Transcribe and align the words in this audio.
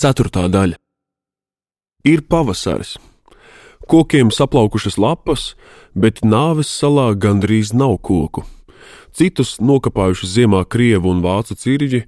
Ceturtā 0.00 0.46
daļa. 0.48 0.78
Ir 2.08 2.22
pavasaris. 2.24 2.94
Kokiem 3.84 4.30
saplaukušas 4.32 4.96
lapas, 4.96 5.42
bet 5.92 6.22
nāves 6.24 6.70
salā 6.72 7.10
gandrīz 7.20 7.74
nav 7.76 7.98
koku. 8.00 8.46
Citus 9.12 9.58
nokāpājuši 9.60 10.30
ziemā 10.36 10.62
krievu 10.72 11.12
un 11.12 11.20
vācu 11.20 11.52
cirģi, 11.52 12.06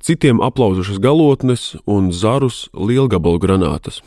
citiem 0.00 0.40
aplauzušas 0.40 1.02
galotnes 1.04 1.74
un 1.84 2.08
zarus 2.16 2.70
lielgabalu 2.72 3.42
granātas. 3.44 4.00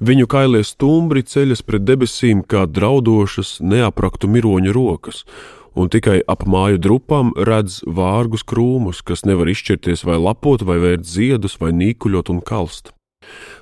Viņu 0.00 0.24
kailie 0.24 0.64
stumbri 0.64 1.20
ceļas 1.20 1.60
pret 1.68 1.84
debesīm 1.84 2.40
kā 2.48 2.64
draudošas, 2.64 3.58
neapraktu 3.60 4.30
miroņa 4.32 4.72
rokas, 4.72 5.26
un 5.74 5.90
tikai 5.90 6.20
ap 6.30 6.46
māju 6.48 6.80
drupām 6.80 7.32
redz 7.36 7.82
vārgus 7.86 8.46
krūmus, 8.46 9.02
kas 9.02 9.24
nevar 9.28 9.50
izšķirties 9.50 10.06
vai 10.08 10.18
lapot, 10.20 10.62
vai 10.62 10.78
vērt 10.82 11.06
ziedus, 11.06 11.58
vai 11.60 11.74
nīkuļot 11.76 12.30
un 12.34 12.40
kalst. 12.44 12.94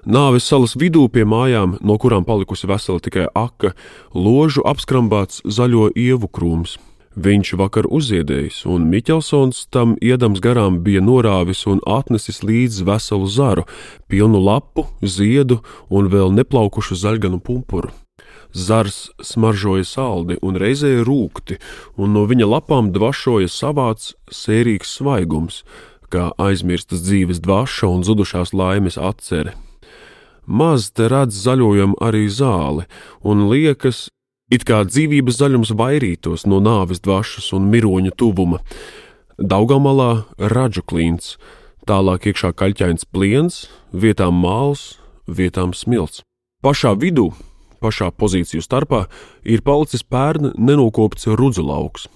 Nāves 0.03 0.47
salas 0.49 0.75
vidū 0.75 1.07
pie 1.13 1.25
mājām, 1.29 1.77
no 1.81 1.99
kurām 1.99 2.25
palikusi 2.27 2.67
vesela 2.67 3.03
tikai 3.03 3.29
aka, 3.39 3.77
ložu 4.15 4.65
apskrambāts 4.67 5.45
zaļo 5.47 5.93
ievu 5.95 6.29
krūms. 6.29 6.79
Viņš 7.13 7.51
vakar 7.61 7.85
uzziedējis, 7.93 8.63
un 8.73 8.87
Miķelsons 8.89 9.67
tam 9.69 9.99
iedams 10.01 10.41
garām 10.41 10.79
bija 10.85 11.03
norāvis 11.05 11.67
un 11.69 11.83
atnesis 11.85 12.41
līdzi 12.41 12.87
veselu 12.89 13.29
zaru, 13.29 13.67
pilnu 14.09 14.41
lapu, 14.41 14.87
ziedu 15.05 15.61
un 15.93 16.09
vēl 16.09 16.33
neplaukušu 16.33 16.97
zaļganu 16.97 17.43
pumpuru. 17.45 17.93
Zars 18.53 19.11
smaržoja 19.25 19.85
saldi 19.89 20.37
un 20.45 20.59
reizē 20.61 21.01
rūkti, 21.07 21.57
un 21.97 22.13
no 22.13 22.27
viņa 22.29 22.49
lapām 22.49 22.93
dvašoja 22.93 23.49
savāds, 23.49 24.13
sērīgs 24.29 24.99
svaigums, 24.99 25.63
kā 26.13 26.31
aizmirstas 26.37 27.01
dzīves 27.07 27.41
dvaša 27.41 27.89
un 27.89 28.05
zudušās 28.05 28.53
laimes 28.53 28.99
atcere. 29.01 29.55
Maz 30.47 30.91
te 30.93 31.07
redz 31.09 31.39
zaļojam 31.47 31.95
arī 32.03 32.27
zāli, 32.29 32.85
un 33.25 33.47
liekas, 33.49 34.09
it 34.53 34.67
kā 34.69 34.83
dzīvības 34.85 35.39
zaļums 35.39 35.73
vairītos 35.79 36.45
no 36.51 36.61
nāves 36.61 37.01
dvašas 37.01 37.53
un 37.57 37.71
miroņa 37.73 38.13
tuvuma. 38.19 38.61
Daugamalā 39.39 40.27
radžu 40.37 40.83
klints, 40.85 41.39
tālāk 41.89 42.29
iekšā 42.29 42.53
kaļķains 42.53 43.09
pliens, 43.09 43.65
vietām 43.93 44.37
māls, 44.45 44.99
vietām 45.27 45.73
smilts. 45.73 46.21
Pašā 46.63 46.93
vidū 46.99 47.31
pašā 47.83 48.13
pozīciju 48.15 48.63
starpā 48.65 49.05
ir 49.45 49.65
palicis 49.67 50.07
pērn 50.07 50.55
nenokopts 50.57 51.29
rudzu 51.39 51.67
lauks. 51.67 52.09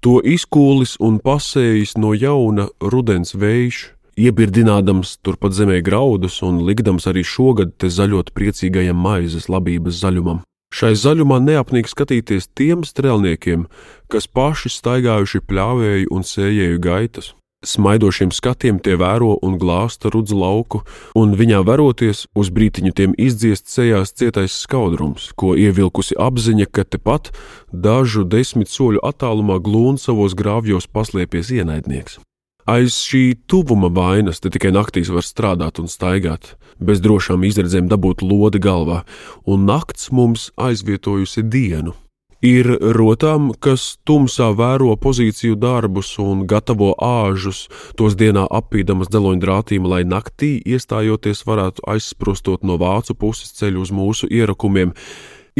To 0.00 0.18
izkūlis 0.24 0.96
un 1.04 1.18
pasējis 1.20 1.98
no 2.00 2.14
jauna 2.16 2.70
rudens 2.80 3.34
vējš, 3.36 3.80
iebirdinādams 4.20 5.18
turpat 5.24 5.52
zemē 5.56 5.82
graudus 5.84 6.40
un 6.46 6.62
likdams 6.64 7.08
arī 7.10 7.24
šogad 7.24 7.76
te 7.76 7.90
zaļot 7.92 8.32
priecīgajam 8.36 8.96
maizes 8.96 9.50
labības 9.52 10.00
zaļumam. 10.00 10.40
Šai 10.70 10.94
zaļumā 10.94 11.40
neapnīk 11.42 11.90
skatīties 11.90 12.48
tiem 12.54 12.84
strēlniekiem, 12.86 13.66
kas 14.08 14.30
paši 14.30 14.70
staigājuši 14.70 15.42
pļāvēju 15.50 16.12
un 16.14 16.26
sējēju 16.26 16.80
gaitas. 16.84 17.32
Smaidošiem 17.60 18.30
skatiem 18.32 18.78
tie 18.80 18.94
vēro 18.96 19.34
un 19.44 19.58
glāsta 19.60 20.08
rudzu 20.08 20.38
lauku, 20.40 20.78
un 21.12 21.34
viņā 21.36 21.58
veroties 21.68 22.22
uz 22.32 22.48
brītiņu 22.56 22.92
tiem 22.96 23.12
izdziest 23.20 23.68
sejās 23.68 24.14
cietais 24.16 24.56
skaudrums, 24.62 25.26
ko 25.36 25.52
ievilkusi 25.52 26.16
apziņa, 26.16 26.70
ka 26.72 26.86
tepat 26.88 27.28
dažu 27.68 28.24
desmit 28.24 28.72
soļu 28.72 29.04
attālumā 29.04 29.60
glūna 29.60 30.00
savos 30.00 30.32
grāvjos 30.32 30.88
paslēpies 30.88 31.52
ienaidnieks. 31.60 32.16
Aiz 32.64 32.96
šī 32.96 33.36
tuvuma 33.44 33.92
vainas 33.92 34.40
te 34.40 34.48
tikai 34.48 34.72
naktīs 34.72 35.12
var 35.12 35.28
strādāt 35.28 35.84
un 35.84 35.92
staigāt, 35.92 36.54
bez 36.80 37.04
drošām 37.04 37.44
izredzēm 37.44 37.92
dabūt 37.92 38.24
lodi 38.24 38.56
galvā, 38.56 39.02
un 39.44 39.68
nakts 39.68 40.08
mums 40.16 40.48
aizvietojusi 40.56 41.44
dienu. 41.44 41.92
Ir 42.40 42.70
rotām, 42.96 43.50
kas 43.52 43.98
tumsā 44.08 44.46
vēro 44.56 44.94
pozīciju 44.96 45.58
darbus 45.60 46.14
un 46.22 46.46
gatavo 46.48 46.94
āžus, 46.96 47.66
tos 48.00 48.16
dienā 48.16 48.46
apīdamas 48.48 49.10
dzeloņdrātīm, 49.12 49.84
lai 49.84 50.06
naktī 50.08 50.54
iestājoties 50.64 51.44
varētu 51.44 51.84
aizsprostot 51.84 52.64
no 52.64 52.78
vācu 52.80 53.12
puses 53.12 53.52
ceļu 53.60 53.84
uz 53.84 53.92
mūsu 53.92 54.30
ierakumiem. 54.32 54.94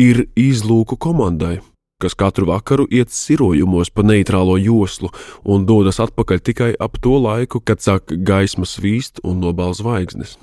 Ir 0.00 0.24
izlūku 0.40 0.96
komandai, 0.96 1.58
kas 2.00 2.16
katru 2.16 2.48
vakaru 2.48 2.88
iet 2.88 3.12
sirojumos 3.12 3.92
pa 3.92 4.00
neitrālo 4.00 4.56
joslu 4.56 5.12
un 5.44 5.68
dodas 5.68 6.00
atpakaļ 6.00 6.44
tikai 6.48 6.72
ap 6.80 6.96
to 7.04 7.20
laiku, 7.20 7.60
kad 7.60 7.84
sāk 7.84 8.08
gaisma 8.24 8.64
svīst 8.64 9.20
un 9.20 9.44
nobal 9.44 9.76
zvaigznes. 9.76 10.38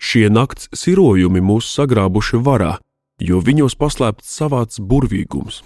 Šie 0.00 0.30
nakts 0.32 0.70
sirojumi 0.72 1.44
mūs 1.44 1.68
sagrābuši 1.76 2.40
varā, 2.40 2.78
jo 3.18 3.42
viņos 3.44 3.76
paslēpts 3.78 4.36
savāds 4.38 4.80
burvīgums, 4.80 5.62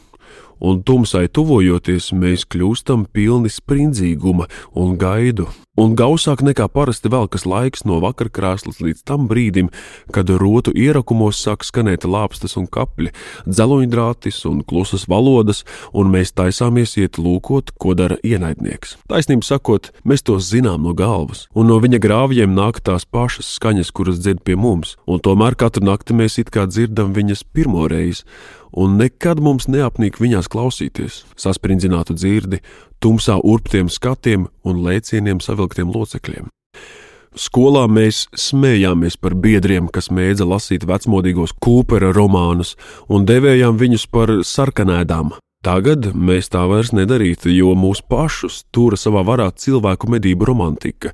un 0.62 0.82
tumsai 0.86 1.26
tuvojoties, 1.28 2.12
mēs 2.16 2.46
kļūstam 2.48 3.06
pilni 3.12 3.50
sprindzīguma 3.52 4.48
un 4.78 4.96
gaidu, 5.00 5.48
un 5.80 5.94
gausāk 5.96 6.42
nekā 6.44 6.66
parasti 6.72 7.08
velkas 7.12 7.46
laiks 7.48 7.86
no 7.88 7.96
vakarkrāslas 8.02 8.80
līdz 8.84 9.04
tam 9.08 9.24
brīdim, 9.30 9.70
kad 10.12 10.28
rotu 10.28 10.74
ierakumos 10.76 11.40
sāk 11.40 11.64
skanēt 11.64 12.04
lāpstas 12.04 12.58
un 12.60 12.66
kapļi, 12.68 13.12
dzeloņdrātis 13.48 14.42
un 14.50 14.60
klusas 14.68 15.06
valodas, 15.08 15.64
un 15.96 16.12
mēs 16.12 16.34
taisāmies 16.36 16.98
iet 17.00 17.16
lūkot, 17.16 17.72
ko 17.80 17.96
dara 17.96 18.20
ienaidnieks. 18.20 18.98
Taisnība 19.08 19.48
sakot, 19.48 19.92
mēs 20.04 20.26
to 20.28 20.36
zinām 20.42 20.84
no 20.84 20.92
galvas, 20.96 21.46
un 21.56 21.72
no 21.72 21.80
viņa 21.80 22.02
grāvjiem 22.04 22.52
nāk 22.52 22.82
tās 22.84 23.08
pašas 23.08 23.54
skaņas, 23.56 23.92
kuras 23.96 24.20
dzird 24.20 24.44
pie 24.44 24.58
mums, 24.60 24.98
un 25.08 25.24
tomēr 25.24 25.56
katru 25.56 25.86
nakti 25.88 26.16
mēs 26.16 26.36
it 26.42 26.52
kā 26.52 26.68
dzirdam 26.68 27.16
viņas 27.16 27.46
pirmo 27.52 27.88
reizi 27.88 28.28
un 28.72 28.96
nekad 28.96 29.40
mums 29.44 29.68
neapnīk 29.68 30.16
viņās 30.20 30.48
klausīties, 30.52 31.22
sasprindzinātu 31.36 32.16
dzirdi, 32.16 32.62
tumsā 33.02 33.38
urptiem 33.42 33.90
skatiem 33.90 34.48
un 34.64 34.82
lēcieniem 34.86 35.42
savilktiem 35.42 35.90
locekļiem. 35.92 36.48
Skolā 37.32 37.86
mēs 37.88 38.26
smējāmies 38.36 39.16
par 39.16 39.32
biedriem, 39.40 39.86
kas 39.88 40.10
mēdza 40.12 40.44
lasīt 40.44 40.84
vecmodīgos 40.84 41.54
kūpera 41.64 42.10
romānus 42.12 42.74
un 43.08 43.24
devējām 43.24 43.78
viņus 43.80 44.04
par 44.12 44.34
sarkanēdām. 44.44 45.32
Tagad 45.62 46.10
mēs 46.12 46.50
tā 46.52 46.64
vairs 46.66 46.90
nedarītu, 46.92 47.48
jo 47.54 47.72
mūsu 47.78 48.02
pašus 48.10 48.64
tura 48.74 48.98
savā 48.98 49.22
varā 49.24 49.46
cilvēku 49.54 50.10
medību 50.10 50.48
romantika, 50.50 51.12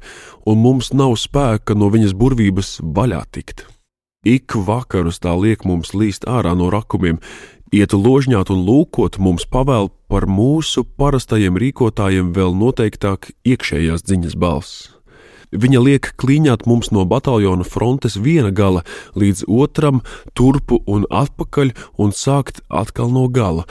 un 0.49 0.63
mums 0.65 0.91
nav 0.97 1.15
spēka 1.21 1.77
no 1.77 1.91
viņas 1.93 2.17
burvības 2.17 2.79
vaļā 2.83 3.21
tikt. 3.37 3.67
Ik 4.27 4.57
vakarus 4.57 5.21
tā 5.23 5.37
liek 5.39 5.63
mums 5.69 5.93
līst 5.95 6.25
ārā 6.27 6.57
no 6.59 6.73
rakumiem, 6.73 7.21
iet 7.73 7.93
ložņāt 7.93 8.53
un 8.55 8.63
lūkot 8.67 9.19
mums 9.23 9.47
pavēl 9.49 9.91
par 10.09 10.27
mūsu 10.31 10.85
parastajiem 10.99 11.59
rīkotājiem 11.61 12.33
vēl 12.37 12.55
noteiktāk 12.57 13.33
iekšējās 13.45 14.07
dziņas 14.09 14.39
balss. 14.39 14.87
Viņa 15.49 15.81
liek 15.81 16.11
klīņāt 16.21 16.67
mums 16.69 16.91
no 16.93 17.07
bataljona 17.09 17.65
frontes 17.65 18.19
viena 18.21 18.51
gala 18.53 18.85
līdz 19.17 19.47
otram, 19.49 20.03
turpu 20.37 20.83
un 20.87 21.07
atpakaļ, 21.09 21.73
un 21.97 22.13
sākt 22.13 22.61
atkal 22.69 23.09
no 23.13 23.25
gala, 23.33 23.65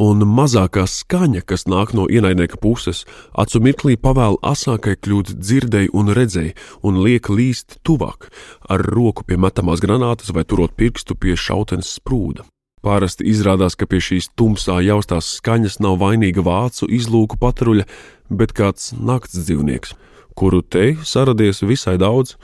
un 0.00 0.24
mazākā 0.26 0.86
skaņa, 0.90 1.44
kas 1.46 1.68
nāk 1.70 1.92
no 1.94 2.08
ienaidnieka 2.10 2.58
puses, 2.58 3.04
acu 3.38 3.62
mirklī 3.62 3.94
pavēl 4.00 4.40
asākai 4.42 4.96
kļūt 4.98 5.34
dzirdēji 5.38 5.92
un 5.94 6.14
redzēji, 6.16 6.56
un 6.82 7.02
liek 7.04 7.30
līst 7.30 7.78
tuvāk, 7.86 8.30
ar 8.66 8.82
roku 8.82 9.22
pie 9.22 9.38
metamās 9.38 9.84
granātas 9.84 10.34
vai 10.34 10.42
turot 10.42 10.74
pirkstu 10.74 11.14
pie 11.14 11.38
šautenes 11.38 11.94
sprūda. 12.00 12.48
Parasti 12.80 13.26
izrādās, 13.28 13.76
ka 13.76 13.84
pie 13.86 14.00
šīs 14.00 14.30
tumsā 14.38 14.78
jaustās 14.84 15.34
skaņas 15.36 15.80
nav 15.84 15.98
vainīga 16.00 16.44
vācu 16.44 16.88
izlūku 16.88 17.36
patruļa, 17.40 17.84
bet 18.32 18.54
kāds 18.56 18.94
nakts 18.96 19.36
dzīvnieks 19.36 19.96
kuru 20.40 20.62
te 20.62 20.94
saradies 21.04 21.60
visai 21.62 21.98
daudz. 22.00 22.36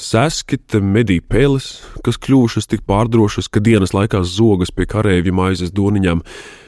Seski 0.00 0.58
te 0.58 0.80
medī 0.82 1.20
peles, 1.20 1.84
kas 2.02 2.18
kļuvušas 2.18 2.66
tik 2.70 2.82
pārdrošas, 2.88 3.46
ka 3.46 3.62
dienas 3.62 3.94
laikā 3.94 4.24
zogas 4.26 4.74
pie 4.74 4.88
kareivja 4.90 5.34
maizes 5.34 5.70
doniņām, 5.74 6.24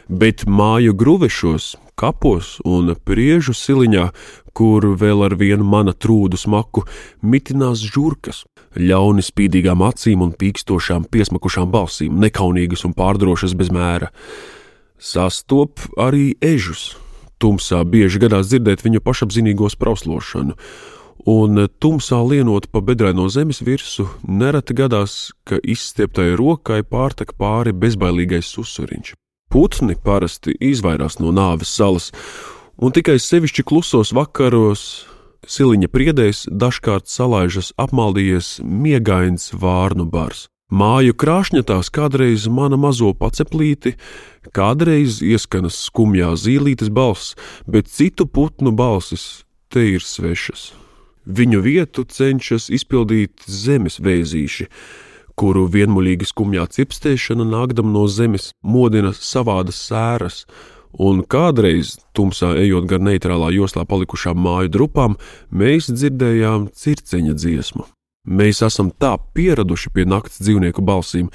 bet 0.06 0.46
māju 0.46 0.94
gruvešos, 0.94 1.74
kapos 1.98 2.58
un 2.64 2.94
priežu 3.08 3.56
siliņā, 3.56 4.10
kur 4.56 4.88
vēl 4.96 5.26
ar 5.28 5.36
vienu 5.36 5.66
mana 5.68 5.92
trūdu 5.92 6.40
smaku 6.40 6.86
mitinās 7.22 7.84
žurkas, 7.84 8.44
ļauni 8.76 9.24
spīdīgām 9.24 9.84
acīm 9.84 10.24
un 10.24 10.32
pīkstošām 10.36 11.08
piesmakušām 11.12 11.72
balsīm, 11.72 12.16
nekaunīgas 12.24 12.86
un 12.88 12.96
pārdrošas 12.96 13.56
bez 13.58 13.72
mēra. 13.74 14.12
Sastop 14.96 15.82
arī 16.00 16.30
ežus, 16.40 16.94
Tumsā 17.36 17.82
bieži 17.84 18.20
gadās 18.22 18.48
dzirdēt 18.48 18.80
viņu 18.80 19.02
pašapziņīgo 19.04 19.68
sprauslošanu, 19.74 20.54
un 21.28 21.66
tumsā 21.82 22.22
lienot 22.24 22.70
pa 22.72 22.80
bedraino 22.80 23.26
zemes 23.28 23.60
virsmu, 23.66 24.06
nereti 24.24 24.76
gadās, 24.78 25.34
ka 25.44 25.58
izstieptai 25.60 26.30
rokai 26.40 26.80
pārtek 26.80 27.34
pāri 27.36 27.76
bezbailīgais 27.76 28.48
susuriņš. 28.56 29.12
Putni 29.52 29.98
parasti 30.00 30.56
izvairās 30.64 31.20
no 31.20 31.28
nāves 31.34 31.74
salas, 31.76 32.08
un 32.76 32.92
tikai 32.92 33.16
sevišķi 33.22 33.64
klusos 33.66 34.12
vakaros 34.16 35.06
siliņa 35.46 35.88
priedēs 35.92 36.44
dažkārt 36.50 37.08
salaižas 37.08 37.72
apmaldījies 37.80 38.58
miegains 38.64 39.52
vārnu 39.54 40.06
bars. 40.10 40.46
Māju 40.66 41.14
krāšņatās 41.14 41.92
kādreiz 41.94 42.48
mana 42.50 42.74
mazo 42.74 43.12
paceplīti, 43.14 43.94
kādreiz 44.50 45.20
ieskanas 45.22 45.78
skumjā 45.86 46.32
zīlītes 46.34 46.90
balss, 46.90 47.36
bet 47.70 47.86
citu 47.86 48.26
putnu 48.26 48.74
balsis 48.74 49.44
te 49.70 49.84
ir 49.94 50.02
svešas. 50.02 50.72
Viņu 51.26 51.62
vietu 51.62 52.02
cenšas 52.02 52.66
izpildīt 52.74 53.46
zemes 53.46 54.00
vēzīši, 54.02 54.66
kuru 55.38 55.68
vienmuļīga 55.70 56.26
skumjā 56.26 56.66
cipstēšana 56.74 57.46
nākdam 57.46 57.92
no 57.94 58.06
zemes 58.10 58.50
modina 58.62 59.14
savādas 59.14 59.78
sēras, 59.86 60.44
un 60.98 61.22
kādreiz, 61.24 61.96
tumsā 62.16 62.54
ejot 62.60 62.88
gar 62.90 63.02
neitrālā 63.04 63.52
joslā 63.54 63.84
palikušām 63.88 64.38
māju 64.40 64.72
drupām, 64.78 65.18
mēs 65.50 65.90
dzirdējām 65.92 66.70
circeņa 66.74 67.36
dziesmu. 67.36 67.86
Mēs 68.26 68.58
esam 68.66 68.90
tā 68.90 69.12
pieraduši 69.38 69.92
pie 69.94 70.02
naktas 70.08 70.40
dzīvnieku 70.42 70.82
balsīm, 70.82 71.28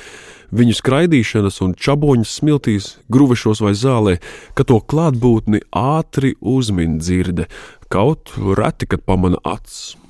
viņu 0.51 0.75
skraidīšanas 0.75 1.61
un 1.63 1.71
čaboņas 1.79 2.35
smiltīs, 2.41 2.89
gruvešos 3.07 3.63
vai 3.63 3.71
zālē, 3.79 4.17
ka 4.59 4.67
to 4.67 4.81
klātbūtni 4.83 5.63
ātri 5.71 6.35
uzmin 6.41 6.99
dzirde, 6.99 7.47
kaut 7.87 8.35
reti, 8.59 8.91
kad 8.91 9.07
pamana 9.07 9.39
acis. 9.47 10.00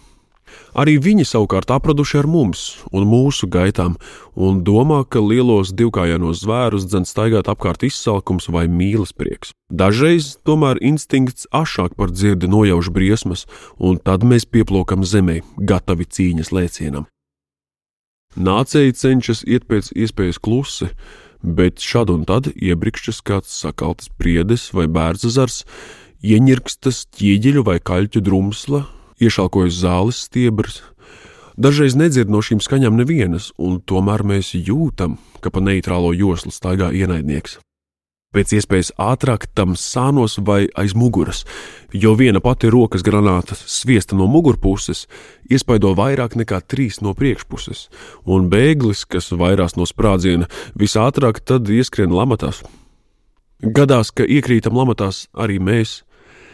Arī 0.71 0.95
viņi 1.03 1.25
savukārt 1.27 1.71
apraduši 1.73 2.21
ar 2.21 2.27
mums 2.31 2.61
un 2.95 3.03
mūsu 3.09 3.49
gaitām, 3.51 3.97
un 4.39 4.61
domā, 4.63 5.01
ka 5.03 5.19
lielos 5.19 5.73
divkājienos 5.75 6.45
zvērus 6.45 6.87
dzen 6.87 7.07
staigāt 7.07 7.49
apkārt 7.51 7.83
izsalkums 7.83 8.47
vai 8.47 8.67
mīlas 8.71 9.11
prieks. 9.11 9.51
Dažreiz 9.67 10.37
tomēr 10.47 10.79
instinkts 10.79 11.49
ašāk 11.51 11.97
par 11.99 12.13
dzirdi 12.15 12.47
nojauš 12.51 12.91
briesmas, 12.95 13.47
un 13.79 13.99
tad 13.99 14.23
mēs 14.23 14.47
pieplokam 14.47 15.03
zemē, 15.03 15.41
gatavi 15.59 16.07
cīņas 16.07 16.53
lēcienam. 16.55 17.09
Nācēji 18.39 18.95
cenšas 18.95 19.43
iet 19.43 19.67
pēc 19.67 19.91
iespējas 19.91 20.39
klusi, 20.39 20.87
bet 21.43 21.83
šad 21.83 22.13
un 22.13 22.23
tad 22.23 22.47
iebrikšķis 22.55 23.19
kāds 23.27 23.51
sakaltis 23.51 24.07
priedes 24.15 24.69
vai 24.71 24.87
bērdzazars, 24.87 25.65
ieņirkstas 26.23 27.09
ķieģeļu 27.17 27.65
vai 27.67 27.81
kaļķu 27.83 28.23
drumsla, 28.23 28.85
iešalkojas 29.21 29.79
zāles 29.83 30.25
stiebrs. 30.25 30.81
Dažreiz 31.61 31.97
nedzird 31.99 32.31
no 32.31 32.41
šīm 32.41 32.61
skaņām 32.63 32.95
nevienas, 32.97 33.51
un 33.61 33.81
tomēr 33.85 34.23
mēs 34.25 34.55
jūtam, 34.55 35.19
ka 35.43 35.51
pa 35.53 35.61
neitrālo 35.61 36.13
joslu 36.15 36.53
staigā 36.53 36.89
ienaidnieks. 36.95 37.59
Pēc 38.31 38.53
iespējas 38.55 38.93
ātrāk 38.95 39.49
tam 39.59 39.73
sānos 39.75 40.37
vai 40.47 40.61
aiz 40.79 40.93
muguras, 40.95 41.41
jo 41.91 42.13
viena 42.15 42.39
pati 42.39 42.69
rokas 42.71 43.03
granāta 43.03 43.57
sviesta 43.59 44.15
no 44.15 44.23
mugurpuses 44.31 45.03
iespaido 45.51 45.91
vairāk 45.97 46.37
nekā 46.39 46.61
trīs 46.63 47.01
no 47.03 47.11
priekšpuses, 47.11 47.89
un 48.23 48.47
bēglis, 48.47 49.03
kas 49.03 49.33
vairās 49.35 49.75
no 49.75 49.83
sprādziena, 49.83 50.47
visātrāk 50.79 51.43
tad 51.43 51.67
ieskrien 51.67 52.15
lamatās. 52.15 52.63
Gadās, 53.61 54.13
ka 54.15 54.23
iekrītam 54.23 54.79
lamatās 54.79 55.25
arī 55.35 55.59
mēs, 55.59 56.05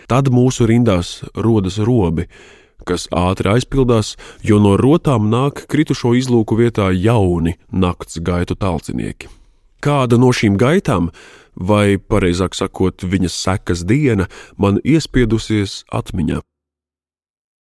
tad 0.09 0.33
mūsu 0.33 0.65
rindās 0.65 1.19
rodas 1.37 1.77
robi, 1.77 2.25
kas 2.87 3.07
ātri 3.11 3.51
aizpildās, 3.53 4.15
jo 4.41 4.59
no 4.63 4.75
rotām 4.79 5.29
nāk 5.31 5.65
kritušo 5.71 6.15
izlūku 6.17 6.57
vietā 6.59 6.89
jauni 6.95 7.57
nakts 7.71 8.21
gaitu 8.23 8.55
talcinieki. 8.55 9.29
Kāda 9.83 10.17
no 10.17 10.31
šīm 10.33 10.57
gaitām, 10.57 11.11
vai 11.53 11.97
pareizāk 11.97 12.57
sakot, 12.57 13.03
viņas 13.03 13.37
sekas 13.45 13.83
diena, 13.85 14.25
man 14.57 14.81
iespiedusies 14.83 15.83
atmiņā. 15.93 16.41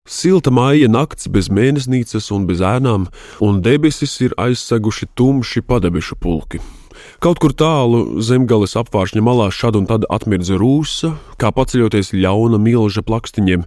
Silta 0.05 0.51
māja 0.53 0.85
nakts 0.85 1.25
bez 1.33 1.47
mēnesnīcas 1.49 2.29
un 2.35 2.45
bez 2.45 2.61
ēnām, 2.61 3.07
un 3.41 3.61
debesis 3.65 4.19
ir 4.21 4.35
aizseguši 4.37 5.09
tumši 5.17 5.63
padebešu 5.65 6.17
pulki. 6.21 6.61
Kaut 7.23 7.39
kur 7.41 7.55
tālu 7.57 8.21
zemgales 8.21 8.75
apvāršņa 8.77 9.23
malā 9.25 9.49
šad 9.49 9.79
un 9.79 9.87
tad 9.89 10.05
atmirdza 10.13 10.59
rūsa, 10.61 11.15
kā 11.41 11.49
paceļoties 11.55 12.13
ļauna 12.13 12.59
milža 12.61 13.01
plakstiņiem, 13.07 13.65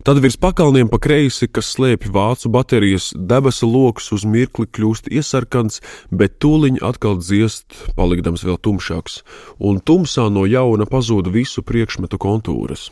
Tad 0.00 0.16
virs 0.24 0.38
pakalniem 0.40 0.88
pa 0.88 0.96
kreisi, 0.96 1.44
kas 1.44 1.74
slēpj 1.74 2.08
vācu 2.14 2.48
baterijas, 2.48 3.10
debesu 3.12 3.66
lokus 3.68 4.06
uz 4.16 4.22
mirkli 4.24 4.64
kļūst 4.64 5.10
iesarkans, 5.12 5.82
bet 6.08 6.38
tūliņ 6.40 6.78
atkal 6.88 7.18
dziest, 7.20 7.76
palikdams 7.98 8.46
vēl 8.48 8.56
tumšāks, 8.64 9.18
un 9.60 9.82
tumsā 9.84 10.24
no 10.32 10.46
jauna 10.48 10.88
pazūd 10.88 11.28
visu 11.34 11.60
priekšmetu 11.60 12.16
kontūras. 12.16 12.88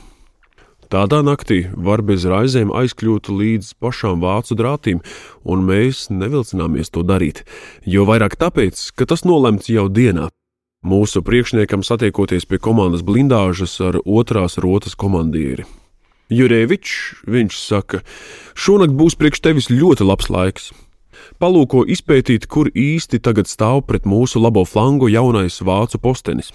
Tādā 0.93 1.23
naktī 1.25 1.63
var 1.73 2.05
bez 2.05 2.29
raizēm 2.29 2.75
aizkļūt 2.77 3.33
līdz 3.33 3.73
pašām 3.81 4.21
vācu 4.21 4.61
drātīm, 4.61 5.01
un 5.49 5.65
mēs 5.65 6.11
nevilcināmies 6.13 6.93
to 6.93 7.09
darīt, 7.09 7.47
jo 7.89 8.05
vairāk 8.05 8.37
tāpēc, 8.37 8.85
ka 8.93 9.09
tas 9.09 9.25
nolemts 9.25 9.73
jau 9.73 9.89
dienā. 9.89 10.29
Mūsu 10.85 11.25
priekšniekam 11.25 11.81
satiekoties 11.81 12.45
pie 12.45 12.61
komandas 12.61 13.01
blindāžas 13.01 13.81
ar 13.81 14.03
otrās 14.05 14.61
rotas 14.61 14.93
komandieri. 14.93 15.65
Jurēvičs, 16.29 17.25
viņš 17.25 17.57
saka, 17.57 18.03
šonakt 18.53 18.93
būs 18.99 19.17
priekš 19.17 19.41
tevis 19.45 19.71
ļoti 19.73 20.05
labs 20.05 20.29
laiks. 20.29 20.71
Palūko 21.41 21.85
izpētīt, 21.89 22.47
kur 22.51 22.69
īsti 22.69 23.21
tagad 23.25 23.49
stāv 23.49 23.85
pret 23.89 24.05
mūsu 24.09 24.41
labo 24.43 24.65
flangu 24.69 25.09
jaunais 25.09 25.61
vācu 25.65 26.01
postenis. 26.03 26.53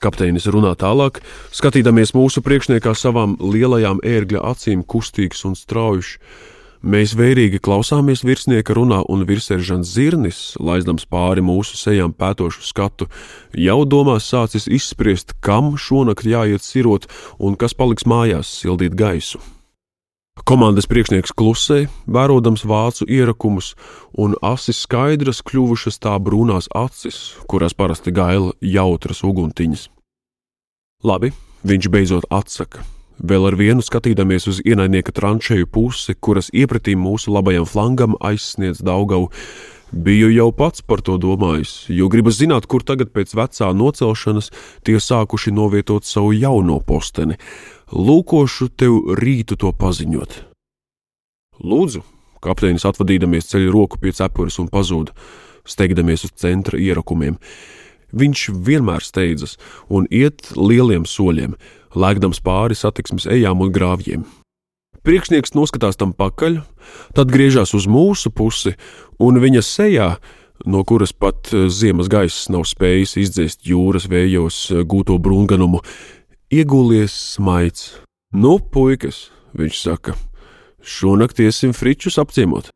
Kapteinis 0.00 0.46
runā 0.48 0.72
tālāk, 0.80 1.20
skatīdamies 1.52 2.14
mūsu 2.16 2.40
priekšniekā 2.44 2.94
savām 2.96 3.36
lielajām 3.40 4.00
ērgļa 4.04 4.44
acīm, 4.52 4.84
kustīgs 4.84 5.44
un 5.48 5.56
straujušs. 5.56 6.16
Mēs 6.80 7.12
vērīgi 7.12 7.58
klausāmies 7.60 8.22
virsnieka 8.24 8.72
runā, 8.72 9.02
un 9.12 9.26
virsēržants 9.28 9.90
zirnis, 9.92 10.38
laizdams 10.56 11.04
pāri 11.04 11.42
mūsu 11.44 11.76
sejām 11.76 12.14
pētošu 12.16 12.62
skatu, 12.64 13.04
jau 13.52 13.82
domās 13.84 14.24
sācis 14.24 14.64
izspriest, 14.64 15.34
kam 15.44 15.74
šonakt 15.76 16.24
jāiet 16.24 16.64
sirot 16.64 17.04
un 17.36 17.58
kas 17.60 17.76
paliks 17.76 18.06
mājās 18.08 18.48
sildīt 18.62 18.96
gaisu. 18.96 19.42
Komandas 20.48 20.88
priekšnieks 20.88 21.34
klusē, 21.36 21.82
vērodams 22.08 22.64
vācu 22.64 23.04
ierakumus, 23.04 23.74
un 24.16 24.38
asis 24.40 24.80
skaidras 24.86 25.42
kļuvušas 25.44 26.00
tā 26.00 26.14
brūnās 26.16 26.70
acis, 26.72 27.18
kurās 27.44 27.76
parasti 27.76 28.08
gaila 28.08 28.56
jautras 28.64 29.20
uguntiņas. 29.20 29.84
Labi, 31.04 31.34
viņš 31.60 31.90
beidzot 31.92 32.30
atsaka 32.32 32.80
vēl 33.20 33.50
ar 33.50 33.56
vienu 33.58 33.84
skatīdamies 33.84 34.48
uz 34.50 34.60
ienaidnieka 34.64 35.12
tranšēju 35.16 35.68
pusi, 35.72 36.16
kuras 36.16 36.50
iepratī 36.56 36.96
mūsu 36.96 37.32
labajam 37.34 37.68
flangam 37.68 38.16
aizsniedz 38.20 38.82
Daugavu. 38.84 39.30
Biju 39.90 40.28
jau 40.30 40.52
pats 40.54 40.84
par 40.86 41.00
to 41.02 41.16
domājis, 41.18 41.88
jo 41.90 42.06
gribu 42.08 42.30
zināt, 42.30 42.68
kur 42.70 42.84
tagad 42.86 43.10
pēc 43.10 43.34
vecā 43.34 43.72
nocelšanas 43.74 44.52
tie 44.86 45.00
sākuši 45.02 45.50
novietot 45.50 46.06
savu 46.06 46.30
jauno 46.36 46.78
posteni. 46.86 47.40
Lūkošu 47.90 48.70
tev 48.78 49.16
rītu 49.18 49.58
to 49.58 49.72
paziņot. 49.74 50.36
Lūdzu, 51.66 52.04
kapteinis 52.40 52.86
atvadīdamies 52.86 53.50
ceļu 53.50 53.74
roku 53.74 53.98
pie 53.98 54.14
cepures 54.14 54.60
un 54.62 54.70
pazuda, 54.70 55.12
steigdamies 55.66 56.28
uz 56.28 56.36
centra 56.38 56.78
ierakumiem. 56.78 57.36
Viņš 58.16 58.48
vienmēr 58.66 59.04
steidzas 59.04 59.56
un 59.88 60.08
iet 60.10 60.50
lieliem 60.56 61.06
soļiem, 61.06 61.54
lēkdams 61.94 62.42
pāri 62.42 62.78
satiksmes 62.78 63.28
ejām 63.30 63.62
un 63.64 63.72
grāvjiem. 63.74 64.26
Priekšnieks 65.00 65.54
noskatās 65.56 65.96
tam 65.96 66.12
pakaļ, 66.12 66.60
tad 67.16 67.32
griežas 67.32 67.72
uz 67.76 67.86
mūsu 67.88 68.32
pusi, 68.36 68.74
un 69.16 69.40
viņa 69.40 69.62
sejā, 69.64 70.10
no 70.68 70.84
kuras 70.84 71.14
pat 71.16 71.52
eh, 71.54 71.70
ziemas 71.72 72.10
gaiss 72.12 72.50
nav 72.52 72.66
spējis 72.68 73.16
izdzēst 73.22 73.64
jūras 73.70 74.10
vējos 74.12 74.60
eh, 74.74 74.84
gūto 74.84 75.16
brūnganumu, 75.16 75.80
iegūlies 76.52 77.16
smaids. 77.38 77.94
Nu, 78.36 78.58
puikas, 78.60 79.30
viņš 79.56 79.80
saka, 79.80 80.18
šonakt 80.84 81.40
iesim 81.40 81.72
fričus 81.72 82.20
apciemot. 82.20 82.68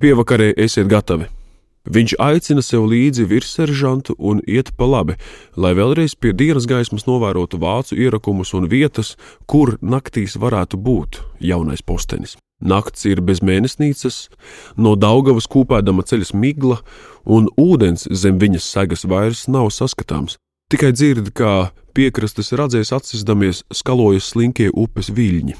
Pievakarē 0.00 0.52
esiet 0.60 0.92
gatavi! 0.92 1.39
Viņš 1.88 2.12
aicina 2.20 2.60
sev 2.60 2.84
līdzi 2.90 3.24
virsseržantu 3.24 4.12
un 4.18 4.42
iet 4.44 4.68
pa 4.76 4.84
labi, 4.84 5.16
lai 5.56 5.72
vēlreiz 5.72 6.12
pie 6.12 6.34
dienas 6.36 6.66
gaismas 6.68 7.06
novērotu 7.08 7.56
vācu 7.56 7.96
ierakumus 7.96 8.52
un 8.52 8.68
vietas, 8.68 9.16
kur 9.48 9.78
naktīs 9.80 10.36
varētu 10.36 10.76
būt 10.76 11.22
jaunais 11.40 11.80
postenis. 11.80 12.36
Nakts 12.60 13.06
ir 13.08 13.22
bez 13.24 13.40
mēnesnīcas, 13.40 14.28
no 14.76 14.92
Daugavas 14.92 15.48
kūpēdama 15.48 16.04
ceļas 16.04 16.34
migla, 16.36 16.82
un 17.24 17.48
ūdens 17.56 18.04
zem 18.12 18.36
viņas 18.36 18.68
segas 18.68 19.06
vairs 19.08 19.46
nav 19.48 19.72
saskatāms. 19.72 20.36
Tikai 20.70 20.92
dzird, 20.92 21.32
kā 21.32 21.72
piekrastes 21.96 22.52
radzēs 22.52 22.92
atsisdamies 22.92 23.64
skalojas 23.72 24.28
slinkie 24.34 24.68
upes 24.68 25.08
viļņi. 25.16 25.56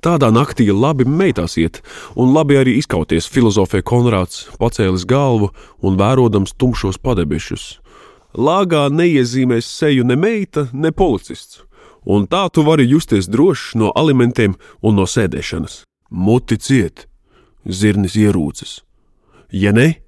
Tādā 0.00 0.30
naktī 0.32 0.70
labi 0.72 1.04
meitās 1.04 1.58
iet, 1.60 1.82
un 2.16 2.32
labi 2.32 2.56
arī 2.56 2.78
izkauties, 2.80 3.28
filozofē 3.28 3.82
Konrāds, 3.84 4.46
pacēlis 4.56 5.04
galvu 5.04 5.50
un 5.84 5.98
vērodams 6.00 6.56
tumšos 6.56 6.96
padebešus. 6.96 7.82
Lāgā 8.32 8.86
neiezīmēs 8.88 9.68
seju 9.68 10.06
ne 10.08 10.16
meita, 10.16 10.70
ne 10.72 10.94
policists, 10.96 11.60
un 12.08 12.24
tā 12.24 12.46
tu 12.48 12.64
vari 12.64 12.88
justies 12.88 13.28
drošs 13.28 13.74
no 13.76 13.92
alimentiem 13.92 14.56
un 14.80 14.96
no 14.96 15.04
sēdēšanas. 15.04 15.82
Muti 16.08 16.56
ciet, 16.56 17.06
zirnis 17.68 18.16
ierūces. 18.16 18.80
Ja 19.52 19.76
ne, 19.76 20.00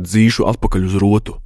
dzīšu 0.00 0.48
atpakaļ 0.48 0.88
uz 0.88 0.96
rotu. 0.96 1.36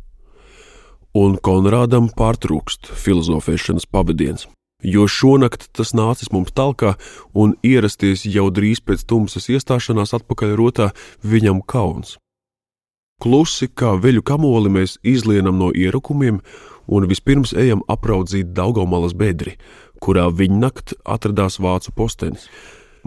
Un 1.18 1.34
Konrādam 1.36 2.06
pārtrūkst 2.14 2.94
filozofēšanas 2.94 3.90
pavadiens, 3.90 4.46
jo 4.82 5.06
šonakt 5.08 5.68
tas 5.76 5.94
nācis 5.94 6.32
mums 6.34 6.52
talkā, 6.52 6.96
un 7.34 7.54
ierasties 7.62 8.26
jau 8.26 8.50
drīz 8.50 8.82
pēc 8.84 9.06
tumsas 9.08 9.48
iestāšanās 9.52 10.14
atpakaļ 10.18 10.56
rotā 10.58 10.90
viņam 11.22 11.62
kauns. 11.62 12.18
Klusi 13.22 13.68
kā 13.70 13.94
veļu 14.02 14.24
kamoli 14.26 14.70
mēs 14.80 14.96
izlienam 15.06 15.60
no 15.60 15.70
ierakumiem 15.70 16.40
un 16.90 17.06
vispirms 17.06 17.52
ejam 17.54 17.84
apraudzīt 17.86 18.50
Daugomalas 18.56 19.14
bedri, 19.14 19.54
kurā 20.02 20.26
viņa 20.34 20.58
nakt 20.58 20.94
atradās 21.06 21.60
vācu 21.62 21.94
postenis. 21.94 22.48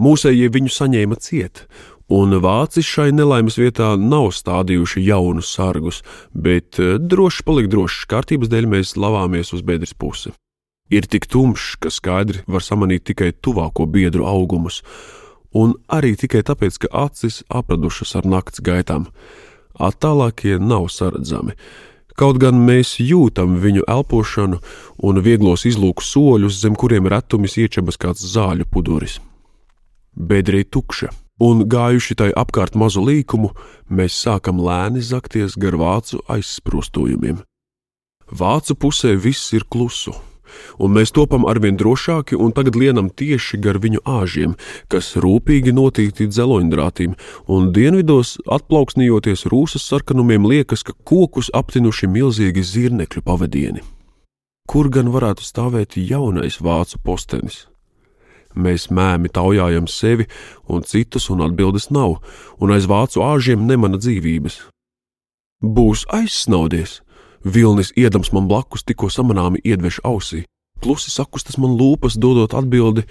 Mūsējie 0.00 0.48
viņu 0.52 0.72
saņēma 0.72 1.18
ciet, 1.20 1.66
un 2.12 2.32
vācis 2.40 2.88
šai 2.88 3.10
nelaimes 3.16 3.56
vietā 3.60 3.94
nav 4.00 4.30
stādījuši 4.36 5.04
jaunus 5.04 5.52
sargus, 5.52 6.02
bet 6.32 6.80
droši 6.80 7.44
palikt 7.44 7.72
drošs 7.76 8.08
kārtības 8.08 8.52
dēļ 8.52 8.72
mēs 8.72 8.96
lavāmies 8.96 9.52
uz 9.56 9.64
bedres 9.64 9.92
pusi. 9.92 10.32
Ir 10.90 11.06
tik 11.10 11.26
tumšs, 11.26 11.76
ka 11.82 11.90
skaidri 11.90 12.44
var 12.46 12.62
samanīt 12.62 13.08
tikai 13.10 13.32
tuvāko 13.42 13.88
biedru 13.90 14.26
augumus, 14.28 14.82
un 15.54 15.74
arī 15.90 16.14
tikai 16.18 16.44
tāpēc, 16.46 16.78
ka 16.84 16.92
acis 17.06 17.42
apradušas 17.50 18.14
ar 18.20 18.28
nakts 18.30 18.62
gaitām. 18.62 19.08
Attālākie 19.76 20.60
nav 20.62 20.88
saredzami. 20.94 21.56
Kaut 22.16 22.38
gan 22.40 22.62
mēs 22.64 22.94
jūtam 23.02 23.58
viņu 23.60 23.82
elpošanu 23.92 24.62
un 25.04 25.20
vieglos 25.20 25.66
izlūku 25.68 26.04
soļus, 26.04 26.62
zem 26.62 26.78
kuriem 26.78 27.10
retumis 27.12 27.58
iečabas 27.60 28.00
kāds 28.00 28.24
zāļu 28.24 28.64
puduris. 28.72 29.18
Bedrī 30.16 30.64
tukša 30.64 31.10
un 31.42 31.66
gājuši 31.68 32.16
tai 32.16 32.30
apkārt 32.32 32.76
mazu 32.78 33.02
līkumu, 33.04 33.50
mēs 33.92 34.16
sākam 34.16 34.62
lēni 34.64 35.02
zakties 35.04 35.58
gar 35.60 35.76
vācu 35.76 36.22
aizsprostojumiem. 36.32 37.42
Vācu 38.32 38.74
pusē 38.74 39.12
viss 39.20 39.52
ir 39.54 39.66
klusu, 39.70 40.14
un 40.78 40.94
mēs 40.96 41.12
topam 41.16 41.46
arvien 41.48 41.78
drošāki, 41.78 42.36
un 42.38 42.54
tagad 42.56 42.78
lienam 42.78 43.10
tieši 43.10 43.60
gar 43.62 43.80
viņu 43.82 44.02
āžiem, 44.06 44.56
kas 44.92 45.14
rūpīgi 45.20 45.74
notīti 45.76 46.28
dzeloņdrātīm, 46.30 47.14
un 47.52 47.70
dienvidos 47.76 48.36
atplauksnījoties 48.46 49.46
rūsas 49.52 49.86
sarkanumiem 49.86 50.48
liekas, 50.48 50.86
ka 50.86 50.96
kokus 51.04 51.50
aptinuši 51.54 52.10
milzīgi 52.10 52.64
zirnekļu 52.64 53.24
pavadieni. 53.26 53.84
Kur 54.66 54.90
gan 54.90 55.12
varētu 55.14 55.46
stāvēt 55.46 55.94
jaunais 56.00 56.58
vācu 56.58 56.98
postenis? 57.06 57.66
Mēs 58.56 58.88
mēmi 58.88 59.28
taujājam 59.28 59.86
sevi 59.86 60.26
un 60.72 60.82
citus, 60.82 61.28
un 61.30 61.44
atbildes 61.44 61.90
nav, 61.92 62.16
un 62.58 62.72
aiz 62.72 62.88
vācu 62.88 63.22
āžiem 63.22 63.66
nemana 63.68 64.00
dzīvības. 64.00 64.58
Būs 65.62 66.06
aizsnaudies! 66.12 67.00
Vilnis 67.44 67.92
iedams 67.96 68.32
man 68.32 68.48
blakus 68.50 68.84
tikko 68.86 69.10
samanāmi 69.12 69.60
iedvež 69.64 70.00
ausī, 70.04 70.44
klusi 70.82 71.10
sakustas 71.10 71.58
man 71.58 71.76
lūpas, 71.78 72.18
dodot 72.18 72.54
atbildi, 72.54 73.06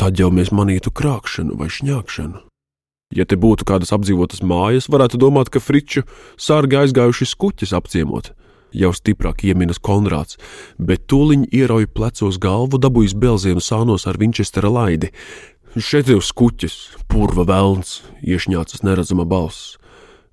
tad 0.00 0.18
jau 0.18 0.30
mēs 0.34 0.52
manītu 0.52 0.90
krāpšanu 0.90 1.58
vai 1.58 1.70
šņākšanu. 1.70 2.42
Ja 3.14 3.26
te 3.28 3.36
būtu 3.38 3.66
kādas 3.68 3.92
apdzīvotas 3.94 4.42
mājas, 4.42 4.88
varētu 4.90 5.20
domāt, 5.22 5.52
ka 5.52 5.62
friču 5.62 6.02
sārgi 6.40 6.80
aizgājuši 6.80 7.30
skuķis 7.30 7.76
apciemot 7.76 8.32
jau 8.74 8.90
stiprāk 8.94 9.44
ieminas 9.46 9.80
Konrāds, 9.82 10.38
bet 10.78 11.06
tūliņ 11.10 11.46
ierauj 11.54 11.88
plecos 11.94 12.40
galvu, 12.42 12.80
dabūjis 12.82 13.14
belzienu 13.14 13.62
sānos 13.62 14.08
ar 14.10 14.18
Vinčestera 14.20 14.70
laidi. 14.72 15.12
Šeit 15.74 16.10
ir 16.10 16.22
skuķis, 16.22 16.74
purva 17.10 17.46
velns, 17.48 18.02
iešņācas 18.22 18.84
neredzama 18.86 19.26
balss. 19.26 19.76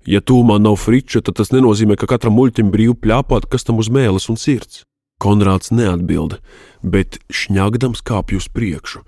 Ja 0.08 0.20
tūmā 0.20 0.58
nav 0.58 0.80
friča, 0.82 1.22
tad 1.22 1.38
tas 1.38 1.52
nenozīmē, 1.54 1.96
ka 1.98 2.08
katram 2.10 2.34
muļķim 2.38 2.72
brīvi 2.74 2.96
pļāpāt, 3.04 3.46
kas 3.50 3.68
tam 3.68 3.78
uz 3.82 3.90
mēles 3.92 4.28
un 4.32 4.40
sirds. 4.40 4.82
Konrāds 5.22 5.70
neatbild, 5.70 6.40
bet 6.82 7.20
šņagdams 7.30 8.02
kāpj 8.02 8.40
uz 8.40 8.48
priekšu, 8.50 9.04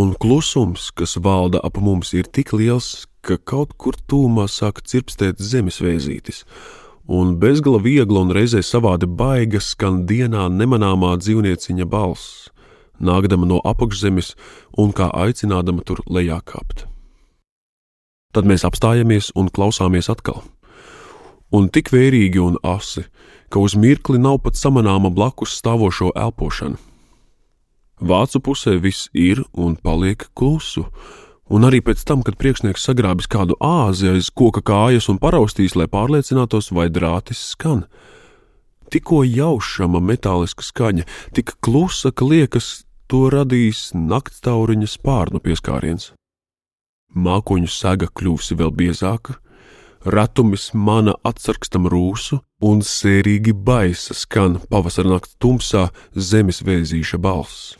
un 0.00 0.14
klusums, 0.16 0.88
kas 0.96 1.18
valda 1.20 1.60
ap 1.60 1.76
mums, 1.76 2.14
ir 2.16 2.24
tik 2.24 2.54
liels, 2.56 3.04
ka 3.20 3.36
kaut 3.36 3.76
kur 3.76 3.98
tūmā 4.08 4.48
sāk 4.48 4.80
cirpstēt 4.88 5.42
zemes 5.44 5.82
vēzītis 5.84 6.46
un 7.10 7.34
bezgala 7.42 7.80
viegla 7.82 8.22
un 8.22 8.30
reizē 8.30 8.60
savādi 8.62 9.08
baiga 9.20 9.58
skan 9.60 10.04
dienā 10.06 10.46
nemanāmā 10.54 11.16
dzīvnieciņa 11.18 11.88
balss, 11.90 12.46
nākdama 13.02 13.48
no 13.50 13.58
apakšzemes 13.72 14.36
un 14.78 14.94
kā 14.94 15.10
aicinādama 15.24 15.82
tur 15.82 16.04
lejā 16.06 16.38
kāpt. 16.46 16.89
Tad 18.30 18.46
mēs 18.46 18.62
apstājamies 18.66 19.32
un 19.34 19.48
klausāmies 19.50 20.10
atkal. 20.12 20.44
Un 21.50 21.66
tik 21.74 21.90
vērīgi 21.90 22.38
un 22.38 22.58
asi, 22.62 23.02
ka 23.50 23.58
uz 23.58 23.74
mirkli 23.74 24.20
nav 24.22 24.38
pat 24.44 24.54
samanāma 24.54 25.10
blakus 25.10 25.56
stāvošo 25.58 26.12
elpošana. 26.14 26.78
Vācu 28.00 28.40
pusē 28.40 28.76
viss 28.80 29.10
ir 29.12 29.42
un 29.52 29.74
paliek 29.76 30.22
klusu, 30.38 30.86
un 31.50 31.66
arī 31.66 31.82
pēc 31.84 32.04
tam, 32.06 32.22
kad 32.24 32.38
priekšnieks 32.40 32.86
sagrābis 32.86 33.28
kādu 33.28 33.58
āzi 33.60 34.08
aiz 34.08 34.30
koka 34.30 34.62
kājas 34.62 35.10
un 35.12 35.18
paraustīs, 35.20 35.74
lai 35.76 35.90
pārliecinātos, 35.90 36.70
vai 36.72 36.86
drātis 36.88 37.42
skan. 37.50 37.84
Tikko 38.90 39.20
jaušama 39.26 40.00
metāliska 40.00 40.64
skaņa, 40.64 41.04
tik 41.34 41.58
klusa, 41.60 42.14
ka 42.14 42.24
liekas, 42.24 42.86
to 43.10 43.26
radīs 43.34 43.90
naktstauriņa 43.92 44.88
spārnu 44.88 45.42
pieskāriens. 45.42 46.12
Mākoņu 47.14 47.70
saga 47.70 48.06
kļūsi 48.06 48.56
vēl 48.60 48.70
biezāka, 48.70 49.34
ratumis 50.06 50.70
mana 50.74 51.16
atsargstam 51.26 51.88
rūsu, 51.90 52.38
un 52.62 52.84
sērīgi 52.84 53.54
baisa 53.54 54.14
skan 54.14 54.60
pavasara 54.70 55.16
nakts 55.16 55.36
tumsā 55.40 55.88
zemes 56.14 56.62
vēzīša 56.62 57.18
balss. 57.18 57.74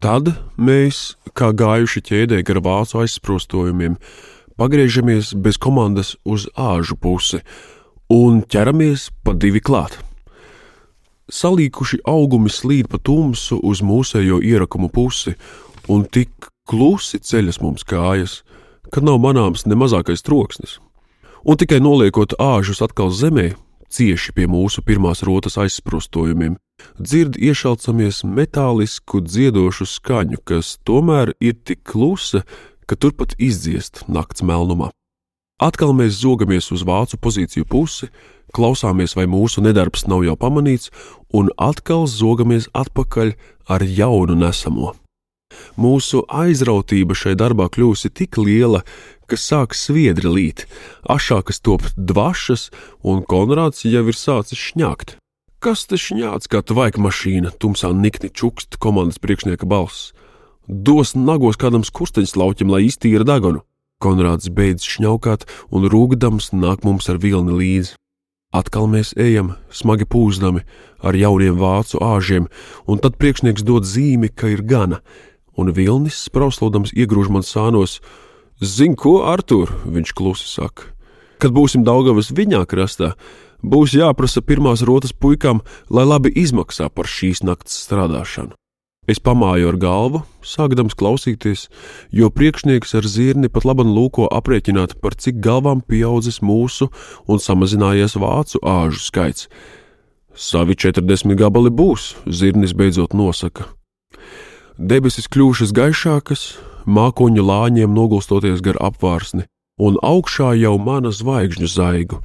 Tad 0.00 0.32
mēs, 0.56 1.16
kā 1.36 1.52
gājuši 1.52 2.02
ķēdē 2.08 2.42
gar 2.48 2.60
vācu 2.64 3.02
aizsprostojumiem, 3.02 3.98
pagriežamies 4.60 5.34
bez 5.36 5.58
komandas 5.60 6.14
uz 6.24 6.46
āžu 6.56 6.96
pusi 6.96 7.42
un 8.10 8.40
ķeramies 8.42 9.10
pa 9.24 9.34
divi 9.36 9.60
klāt. 9.60 9.98
Salīkuši 11.30 12.00
augumi 12.10 12.50
slīd 12.50 12.88
pa 12.90 12.98
tumsu 12.98 13.60
uz 13.62 13.84
mūsējo 13.86 14.40
ierakumu 14.42 14.88
pusi, 14.90 15.36
un 15.88 16.02
tik 16.04 16.48
klusi 16.66 17.20
ceļas 17.22 17.60
mums 17.62 17.86
kājas, 17.86 18.40
ka 18.92 19.02
nav 19.04 19.20
manāms 19.22 19.66
ne 19.66 19.78
mazākais 19.78 20.24
troksnis. 20.26 20.78
Un 21.44 21.56
tikai 21.56 21.80
noliekot 21.80 22.36
āžus 22.36 22.82
atkal 22.84 23.12
zemē, 23.14 23.54
cieši 23.88 24.34
pie 24.36 24.46
mūsu 24.50 24.84
pirmās 24.86 25.22
rotas 25.26 25.56
aizsprostojumiem, 25.60 26.58
dzird 27.00 27.38
iešaucamies 27.40 28.22
metālisku 28.24 29.22
dziedošu 29.24 29.88
skaņu, 29.88 30.40
kas 30.44 30.76
tomēr 30.84 31.34
ir 31.40 31.56
tik 31.64 31.82
klusa, 31.84 32.44
ka 32.86 32.98
turpat 32.98 33.36
izdziest 33.38 34.04
nakts 34.08 34.44
melnumā. 34.44 34.90
Atkal 35.60 35.92
mēs 35.92 36.22
zogamies 36.22 36.70
uz 36.72 36.84
vācu 36.88 37.18
pozīciju 37.20 37.66
pusi, 37.68 38.08
klausāmies, 38.56 39.14
vai 39.16 39.26
mūsu 39.28 39.62
nedarbs 39.64 40.06
nav 40.08 40.24
jau 40.24 40.36
pamanīts, 40.40 40.88
un 41.36 41.52
atkal 41.60 42.08
zogamies 42.08 42.70
atpakaļ 42.72 43.34
ar 43.68 43.84
jaunu 43.84 44.38
nesamo. 44.40 44.94
Mūsu 45.80 46.24
aizrautība 46.26 47.16
šai 47.16 47.36
darbā 47.38 47.68
kļūsi 47.72 48.10
tik 48.14 48.38
liela, 48.40 48.82
ka 49.30 49.38
sāk 49.38 49.76
sviedri 49.78 50.30
līt, 50.30 50.66
ašākas 51.06 51.62
top 51.62 51.86
dvašas, 51.96 52.70
un 53.06 53.22
Konrāds 53.22 53.86
jau 53.86 54.04
ir 54.10 54.18
sācis 54.18 54.58
šņākt. 54.58 55.16
Kas 55.60 55.84
te 55.86 55.98
šņāts 56.00 56.48
kā 56.48 56.62
tvaika 56.64 57.02
mašīna, 57.04 57.52
tumsā 57.60 57.92
nikni 57.92 58.30
čukst 58.32 58.78
komandas 58.80 59.20
priekšnieka 59.20 59.68
balss. 59.68 60.14
Dos 60.66 61.12
nagos 61.12 61.58
kādam 61.60 61.84
skursteņslauķim, 61.84 62.70
lai 62.72 62.86
iztīra 62.88 63.26
dagonu. 63.28 63.60
Konrāds 64.00 64.48
beidz 64.48 64.86
šņaukāt 64.88 65.44
un 65.76 65.84
rūgdams 65.92 66.54
nāk 66.56 66.86
mums 66.88 67.10
ar 67.12 67.20
vilni 67.20 67.58
līdzi. 67.58 67.98
Atkal 68.56 68.88
mēs 68.90 69.12
ejam, 69.20 69.52
smagi 69.70 70.08
pūzdami, 70.10 70.64
ar 71.06 71.14
jauniem 71.14 71.60
vācu 71.60 72.00
āžiem, 72.02 72.48
un 72.90 72.98
tad 72.98 73.14
priekšnieks 73.20 73.62
dod 73.62 73.86
zīmi, 73.86 74.32
ka 74.32 74.48
ir 74.50 74.64
gana, 74.66 74.98
un 75.58 75.72
vilnis, 75.74 76.18
sprauslodams, 76.28 76.94
iegrūž 76.94 77.30
man 77.32 77.46
sānos. 77.46 77.98
Zini, 78.60 78.96
ko, 78.98 79.20
Artur? 79.24 79.72
Viņš 79.88 80.14
klusi 80.16 80.48
saka. 80.50 80.90
Kad 81.40 81.54
būsim 81.56 81.86
Daugavas 81.86 82.28
viņā 82.36 82.66
krastā, 82.68 83.14
būs 83.64 83.96
jāprasa 83.96 84.42
pirmās 84.44 84.84
rotas 84.84 85.16
puikām, 85.16 85.62
lai 85.88 86.04
labi 86.04 86.32
izmaksā 86.36 86.90
par 86.92 87.08
šīs 87.08 87.40
nakts 87.46 87.78
strādāšanu. 87.86 88.52
Es 89.08 89.18
pamāju 89.18 89.70
ar 89.72 89.78
galvu, 89.80 90.20
sākdams 90.44 90.94
klausīties, 90.94 91.64
jo 92.12 92.28
priekšnieks 92.30 92.92
ar 93.00 93.08
zirni 93.08 93.48
pat 93.48 93.64
labi 93.64 93.86
lūko 93.88 94.28
aprēķināt, 94.28 94.98
par 95.00 95.16
cik 95.16 95.40
galvām 95.42 95.80
pieaudzis 95.80 96.42
mūsu 96.44 96.90
un 97.26 97.40
samazinājies 97.40 98.18
vācu 98.20 98.60
āžu 98.60 99.00
skaits. 99.08 99.48
Savi 100.36 100.76
40 100.76 101.34
gabali 101.34 101.72
būs, 101.74 102.12
zirnis 102.28 102.76
beidzot 102.76 103.16
nosaka. 103.16 103.72
Debesis 104.80 105.26
kļuvušas 105.28 105.74
gaišākas, 105.76 106.42
mākoņu 106.88 107.42
lāņiem 107.44 107.92
nogulstoties 107.92 108.62
gar 108.64 108.78
apvārsni, 108.80 109.42
un 109.76 109.98
augšā 110.00 110.54
jau 110.56 110.78
mana 110.80 111.12
zvaigžņu 111.12 111.68
zaigu, 111.68 112.20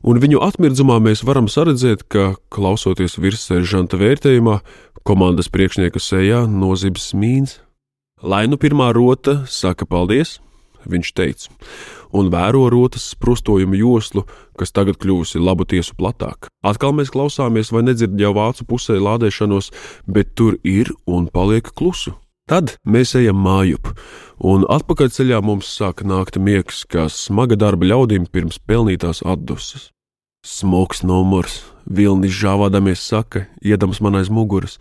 un 0.00 0.16
viņu 0.16 0.40
atmirdzumā 0.40 0.96
mēs 1.04 1.20
varam 1.28 1.50
saredzēt, 1.52 2.06
ka, 2.08 2.38
klausoties 2.48 3.18
virsseržanta 3.20 4.00
vērtējumā, 4.00 4.56
komandas 5.04 5.52
priekšnieka 5.52 6.00
sejā 6.00 6.46
nozibs 6.48 7.10
mīns. 7.12 7.58
Lai 8.24 8.46
nu 8.48 8.56
pirmā 8.56 8.88
rota 8.96 9.42
saka 9.44 9.84
paldies, 9.84 10.38
viņš 10.88 11.12
teica, 11.12 11.52
un 12.12 12.30
vēro 12.32 12.68
rotas 12.72 13.10
sprustojumu 13.14 13.78
joslu, 13.78 14.24
kas 14.58 14.72
tagad 14.74 14.98
kļuvusi 15.02 15.40
labu 15.42 15.66
tiesu 15.68 15.96
platāk. 15.98 16.48
Atkal 16.66 16.94
mēs 16.96 17.12
klausāmies, 17.14 17.72
vai 17.74 17.84
nedzird 17.86 18.18
jau 18.20 18.32
vācu 18.36 18.66
pusē 18.68 18.98
lādēšanos, 19.02 19.70
bet 20.06 20.34
tur 20.38 20.58
ir 20.64 20.92
un 21.06 21.28
paliek 21.32 21.70
klusu. 21.74 22.14
Tad 22.48 22.78
mēs 22.88 23.12
ejam 23.18 23.36
mājup, 23.44 23.90
un 24.40 24.62
atpakaļceļā 24.72 25.42
mums 25.44 25.68
sāk 25.68 26.00
nākt 26.00 26.38
miegs, 26.40 26.86
kā 26.88 27.04
smaga 27.12 27.58
darba 27.60 27.90
ļaudīm 27.90 28.24
pirms 28.32 28.56
pelnītās 28.64 29.20
atdusas. 29.20 29.90
Smogs 30.46 31.02
numurs, 31.04 31.58
vilnis 31.84 32.32
žāvādamies 32.32 33.02
saka, 33.04 33.44
iedams 33.60 34.00
man 34.00 34.16
aiz 34.16 34.30
muguras. 34.32 34.78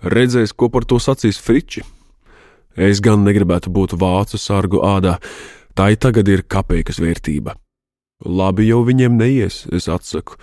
Redzēs, 0.00 0.54
ko 0.56 0.70
par 0.72 0.88
to 0.88 0.96
sacīs 0.96 1.36
Friči. 1.40 1.84
Es 2.74 3.02
gan 3.04 3.20
negribētu 3.26 3.68
būt 3.74 3.98
vācu 4.00 4.40
sargu 4.40 4.80
ādā, 4.86 5.18
tai 5.74 5.94
tagad 5.98 6.28
ir 6.30 6.44
kapeikas 6.46 7.00
vērtība. 7.02 7.56
Labi 8.24 8.68
jau 8.68 8.84
viņiem 8.86 9.18
neies, 9.18 9.64
es 9.74 9.88
atsaku, 9.90 10.38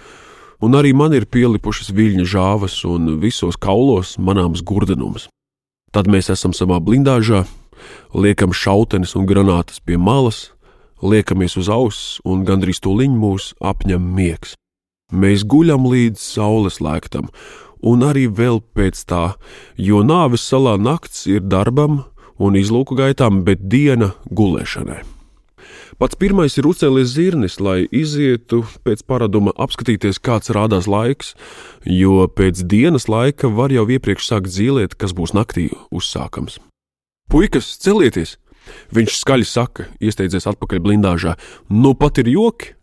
un 0.61 0.75
arī 0.77 0.91
man 0.93 1.15
ir 1.15 1.25
pielipušas 1.25 1.93
viļņa 1.95 2.25
žāvas 2.27 2.75
un 2.85 3.15
visos 3.23 3.57
kaulos 3.57 4.17
manāms 4.19 4.61
gurdenums. 4.61 5.29
Tad 5.91 6.07
mēs 6.11 6.29
esam 6.31 6.53
savā 6.55 6.79
blindāžā, 6.83 7.45
liekam 8.13 8.53
šautenes 8.53 9.15
un 9.15 9.25
granātas 9.27 9.81
pie 9.83 9.97
malas, 9.97 10.51
liekamies 11.01 11.57
uz 11.57 11.71
auss 11.71 12.19
un 12.27 12.45
gandrīz 12.45 12.83
tūliņ 12.83 13.15
mūs 13.17 13.53
apņem 13.59 14.03
miegs. 14.15 14.55
Mēs 15.11 15.43
guļam 15.43 15.87
līdz 15.91 16.21
saules 16.21 16.79
lēktam, 16.79 17.31
un 17.83 18.05
arī 18.07 18.27
vēl 18.31 18.61
pēc 18.75 19.01
tā, 19.09 19.23
jo 19.75 20.03
nāves 20.05 20.45
salā 20.47 20.77
nakts 20.79 21.25
ir 21.27 21.41
darbam 21.43 22.03
un 22.39 22.55
izlūku 22.55 22.95
gaitām, 22.99 23.43
bet 23.47 23.67
diena 23.67 24.13
gulēšanai. 24.31 25.20
Pats 26.01 26.17
pirmais 26.17 26.55
ir 26.57 26.65
uzcēlies 26.65 27.11
zirnis, 27.13 27.59
lai 27.61 27.83
izietu 27.93 28.63
pēc 28.81 29.03
paraduma 29.05 29.51
apskatīties, 29.53 30.17
kāds 30.17 30.49
rādās 30.49 30.87
laiks, 30.89 31.35
jo 31.85 32.23
pēc 32.25 32.63
dienas 32.65 33.05
laika 33.05 33.51
var 33.53 33.69
jau 33.69 33.83
iepriekš 33.85 34.31
sākt 34.31 34.49
zīmēt, 34.49 34.95
kas 34.97 35.13
būs 35.13 35.35
naktī 35.37 35.67
uzsākams. 35.93 36.57
Puikas, 37.29 37.69
celieties! 37.85 38.39
Viņš 38.89 39.19
skaļi 39.19 39.45
saka, 39.45 39.85
iesteidzies 40.01 40.49
atpakaļ 40.49 40.81
blindāžā. 40.81 41.35
Nu 41.69 41.93
pat 41.93 42.17
ir 42.17 42.33
joki! 42.33 42.73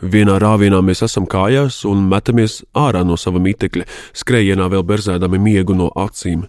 Vienā 0.00 0.38
rāvienā 0.40 0.80
mēs 0.80 1.04
esam 1.04 1.28
kājās 1.28 1.82
un 1.84 2.08
metamies 2.08 2.62
ārā 2.72 3.04
no 3.04 3.20
sava 3.20 3.40
mitekļa, 3.40 3.84
skrējienā 4.16 4.72
vēl 4.72 4.88
berzēdami 4.88 5.44
miegu 5.44 5.76
no 5.76 5.92
acīm. 5.92 6.48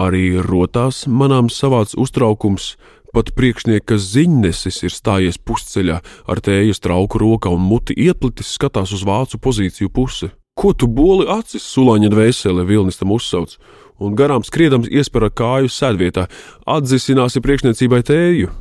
Arī 0.00 0.36
rotās 0.40 1.06
manām 1.08 1.48
savāds 1.52 1.96
uztraukums, 1.96 2.74
Pat 3.10 3.32
priekšnieka 3.34 3.96
ziņnesis 3.98 4.84
ir 4.86 4.94
stājies 4.94 5.38
pusceļā, 5.42 5.98
ar 6.30 6.40
tējas 6.46 6.78
trauku 6.84 7.18
rokā 7.18 7.50
un 7.50 7.64
muti 7.66 7.96
ieplitis 7.98 8.52
skatās 8.54 8.92
uz 8.94 9.02
vācu 9.06 9.40
pozīciju 9.42 9.90
pusi. 9.90 10.30
Ko 10.54 10.70
tu 10.76 10.86
boli 10.86 11.26
acis, 11.30 11.64
sulaņa 11.74 12.10
dvēsele 12.12 12.66
vilnis 12.68 13.00
tam 13.00 13.14
uzsauc, 13.16 13.56
un 13.98 14.14
garām 14.18 14.44
skriedams 14.46 14.90
iespēra 14.90 15.30
kāju 15.34 15.70
sēdvietā, 15.72 16.28
atzisināsi 16.70 17.42
priekšniecībai 17.42 18.02
tēju. 18.06 18.52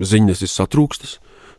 Ziņnesis 0.00 0.56
satrūkstas, 0.56 1.18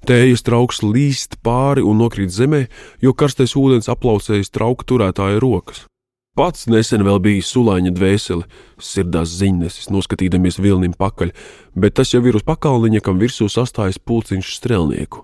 tējas 0.10 0.46
trauks 0.46 0.82
līst 0.86 1.38
pāri 1.46 1.86
un 1.86 2.02
nokrīt 2.02 2.34
zemē, 2.34 2.66
jo 3.02 3.14
karstais 3.14 3.54
ūdens 3.60 3.90
aplaucējis 3.94 4.54
trauka 4.54 4.90
turētāja 4.90 5.42
rokas. 5.44 5.86
Pats 6.38 6.68
nesen 6.70 7.02
vēl 7.02 7.18
bija 7.18 7.42
sulāņa 7.42 7.90
dvēsele, 7.98 8.44
sirdās 8.78 9.32
ziņnesis, 9.40 9.88
noskatīdamies 9.90 10.60
vilnim 10.62 10.94
pakaļ, 10.94 11.32
bet 11.74 11.96
tas 11.98 12.12
jau 12.14 12.22
ir 12.30 12.38
uz 12.38 12.46
pakalniņa, 12.46 13.02
kam 13.02 13.18
virsū 13.18 13.48
sastājas 13.50 13.98
pulciņš 13.98 14.52
strēlnieku. 14.60 15.24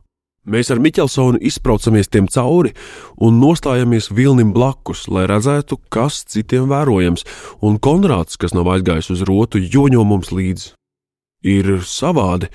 Mēs 0.49 0.73
ar 0.73 0.81
Miķelsonu 0.81 1.37
izbraucamies 1.45 2.09
tiem 2.09 2.25
cauri 2.33 2.73
un 3.21 3.37
nostājamies 3.39 4.09
vilnim 4.09 4.55
blakus, 4.57 5.05
lai 5.05 5.27
redzētu, 5.29 5.77
kas 5.93 6.23
citiem 6.33 6.65
vērojams, 6.73 7.27
un 7.61 7.77
Konrāds, 7.77 8.35
kas 8.41 8.57
nav 8.57 8.73
aizgājis 8.73 9.13
uz 9.13 9.21
rotu, 9.29 9.61
joņo 9.61 10.01
mums 10.09 10.33
līdzi. 10.33 10.73
Ir 11.45 11.75
savādi, 11.85 12.49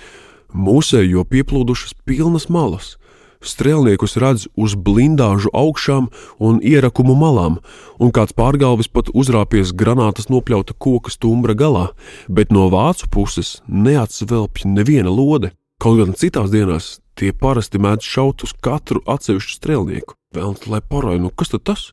mūsējo 0.51 1.23
pieplūdušas 1.31 1.95
pilnas 2.03 2.51
malas 2.51 2.97
strēlniekus 3.45 4.17
redz 4.21 4.47
uz 4.57 4.75
blindāžu 4.75 5.53
augšām 5.55 6.09
un 6.43 6.61
ierakumu 6.63 7.17
malām, 7.19 7.59
un 7.99 8.13
kāds 8.15 8.35
pārgalvis 8.37 8.91
pat 8.91 9.11
uzrāpies 9.15 9.75
granātas 9.75 10.31
nopļauta 10.33 10.77
koka 10.79 11.13
stumbra 11.15 11.55
galā, 11.59 11.89
bet 12.29 12.53
no 12.55 12.69
vācu 12.73 13.11
puses 13.11 13.59
neatsvelpj 13.69 14.67
neviena 14.67 15.13
lode. 15.13 15.53
Kaut 15.79 16.01
gan 16.01 16.17
citās 16.19 16.51
dienās 16.51 16.99
tie 17.19 17.31
parasti 17.33 17.79
mēdz 17.79 18.07
šaut 18.07 18.43
uz 18.47 18.55
katru 18.63 19.03
atsevišķu 19.07 19.55
strēlnieku. 19.59 20.17
Vēlams, 20.35 20.67
lai 20.67 20.83
paroja, 20.83 21.21
nu 21.23 21.31
kas 21.31 21.55
tad 21.55 21.65
tas? 21.71 21.89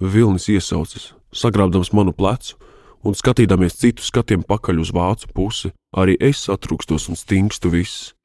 Vilnis 0.00 0.48
iesaucas, 0.52 1.12
sagrābdams 1.32 1.92
manu 1.96 2.12
plecu, 2.16 2.56
un 3.06 3.16
skatīdamies 3.16 3.78
citu 3.78 4.04
skatiem 4.04 4.42
pakaļ 4.44 4.82
uz 4.82 4.92
vācu 4.96 5.30
pusi, 5.36 5.72
arī 5.96 6.16
es 6.20 6.46
atrūkstos 6.52 7.08
un 7.12 7.16
stingstu 7.16 7.72
viss. 7.72 8.15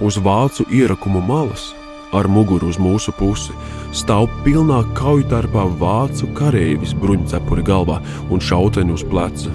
Uz 0.00 0.16
vācu 0.16 0.64
ierakumu 0.72 1.20
malas, 1.20 1.74
ar 2.12 2.28
muguru 2.28 2.70
uz 2.72 2.78
mūsu 2.80 3.12
pusi, 3.18 3.54
stāv 3.96 4.28
pilnā 4.44 4.80
kaujtarpā 4.96 5.66
vācu 5.80 6.30
kareivis 6.38 6.94
bruņcepuri 6.96 7.64
galvā 7.66 7.98
un 8.32 8.40
šauteni 8.40 8.94
uz 8.96 9.04
pleca. 9.06 9.52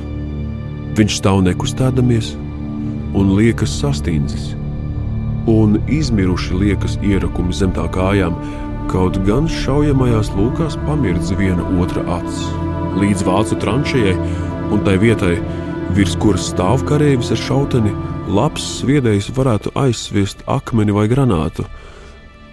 Viņš 0.96 1.18
stāv 1.20 1.42
nekustēdamies 1.48 2.36
un 3.16 3.34
liekas 3.36 3.74
sastindzis, 3.82 4.54
un 5.52 5.80
izmiruši 5.92 6.62
liekas 6.62 6.98
ierakumi 7.04 7.54
zem 7.54 7.74
tā 7.76 7.88
kājām, 7.92 8.38
kaut 8.92 9.18
gan 9.28 9.50
šaujamajās 9.50 10.32
lūkās 10.38 10.78
pamirdz 10.86 11.34
viena 11.40 11.66
otra 11.82 12.06
acis. 12.20 12.46
Līdz 13.02 13.26
vācu 13.28 13.58
tranšējai 13.60 14.16
un 14.72 14.84
tai 14.86 14.96
vietai, 15.02 15.36
virs 15.98 16.16
kuras 16.22 16.52
stāv 16.54 16.86
kareivis 16.88 17.34
ar 17.36 17.42
šauteni, 17.42 17.92
labs 18.28 18.64
sviedējs 18.80 19.30
varētu 19.36 19.74
aizsviest 19.78 20.44
akmeni 20.50 20.94
vai 20.96 21.06
granātu. 21.12 21.66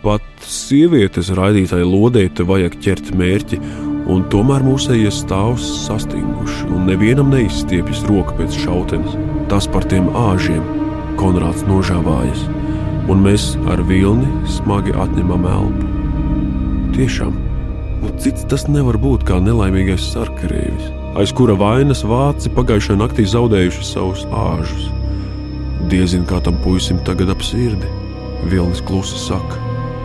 Pat 0.03 0.25
sievietes 0.45 1.31
raidītāji 1.37 1.87
lodēta 1.87 2.45
vajag 2.47 2.77
ķert 2.83 3.13
mērķi, 3.17 3.59
un 4.11 4.25
tomēr 4.33 4.65
mūsējie 4.67 5.13
stāvs 5.15 5.67
sastinguši, 5.87 6.67
un 6.75 6.89
nevienam 6.91 7.31
neizstiepjas 7.33 8.03
roka 8.09 8.35
pēc 8.41 8.57
šautenes. 8.65 9.15
Tas 9.53 9.69
par 9.71 9.87
tiem 9.89 10.11
āžiem 10.11 10.65
Konrāds 11.21 11.63
nožāvājas, 11.69 12.47
un 13.13 13.21
mēs 13.23 13.53
ar 13.71 13.83
vilni 13.87 14.27
smagi 14.51 14.95
atņemam 14.97 15.45
elpu. 15.51 15.91
Tiešām, 16.97 17.37
nu 18.03 18.15
cits 18.23 18.49
tas 18.51 18.67
nevar 18.69 18.99
būt 19.01 19.27
kā 19.29 19.39
nelaimīgais 19.45 20.09
sarkarēvis, 20.15 20.91
aiz 21.21 21.37
kura 21.37 21.55
vainas 21.61 22.03
vāci 22.09 22.51
pagājušajā 22.57 22.99
naktī 23.05 23.29
zaudējuši 23.29 23.87
savus 23.93 24.27
āžus. 24.33 24.91
Diezin 25.91 26.23
kā 26.29 26.39
tam 26.45 26.61
puisim 26.63 27.01
tagad 27.07 27.33
ap 27.33 27.43
sirdi, 27.43 27.89
Vilnis 28.47 28.83
klusi 28.87 29.19
saka, 29.19 29.59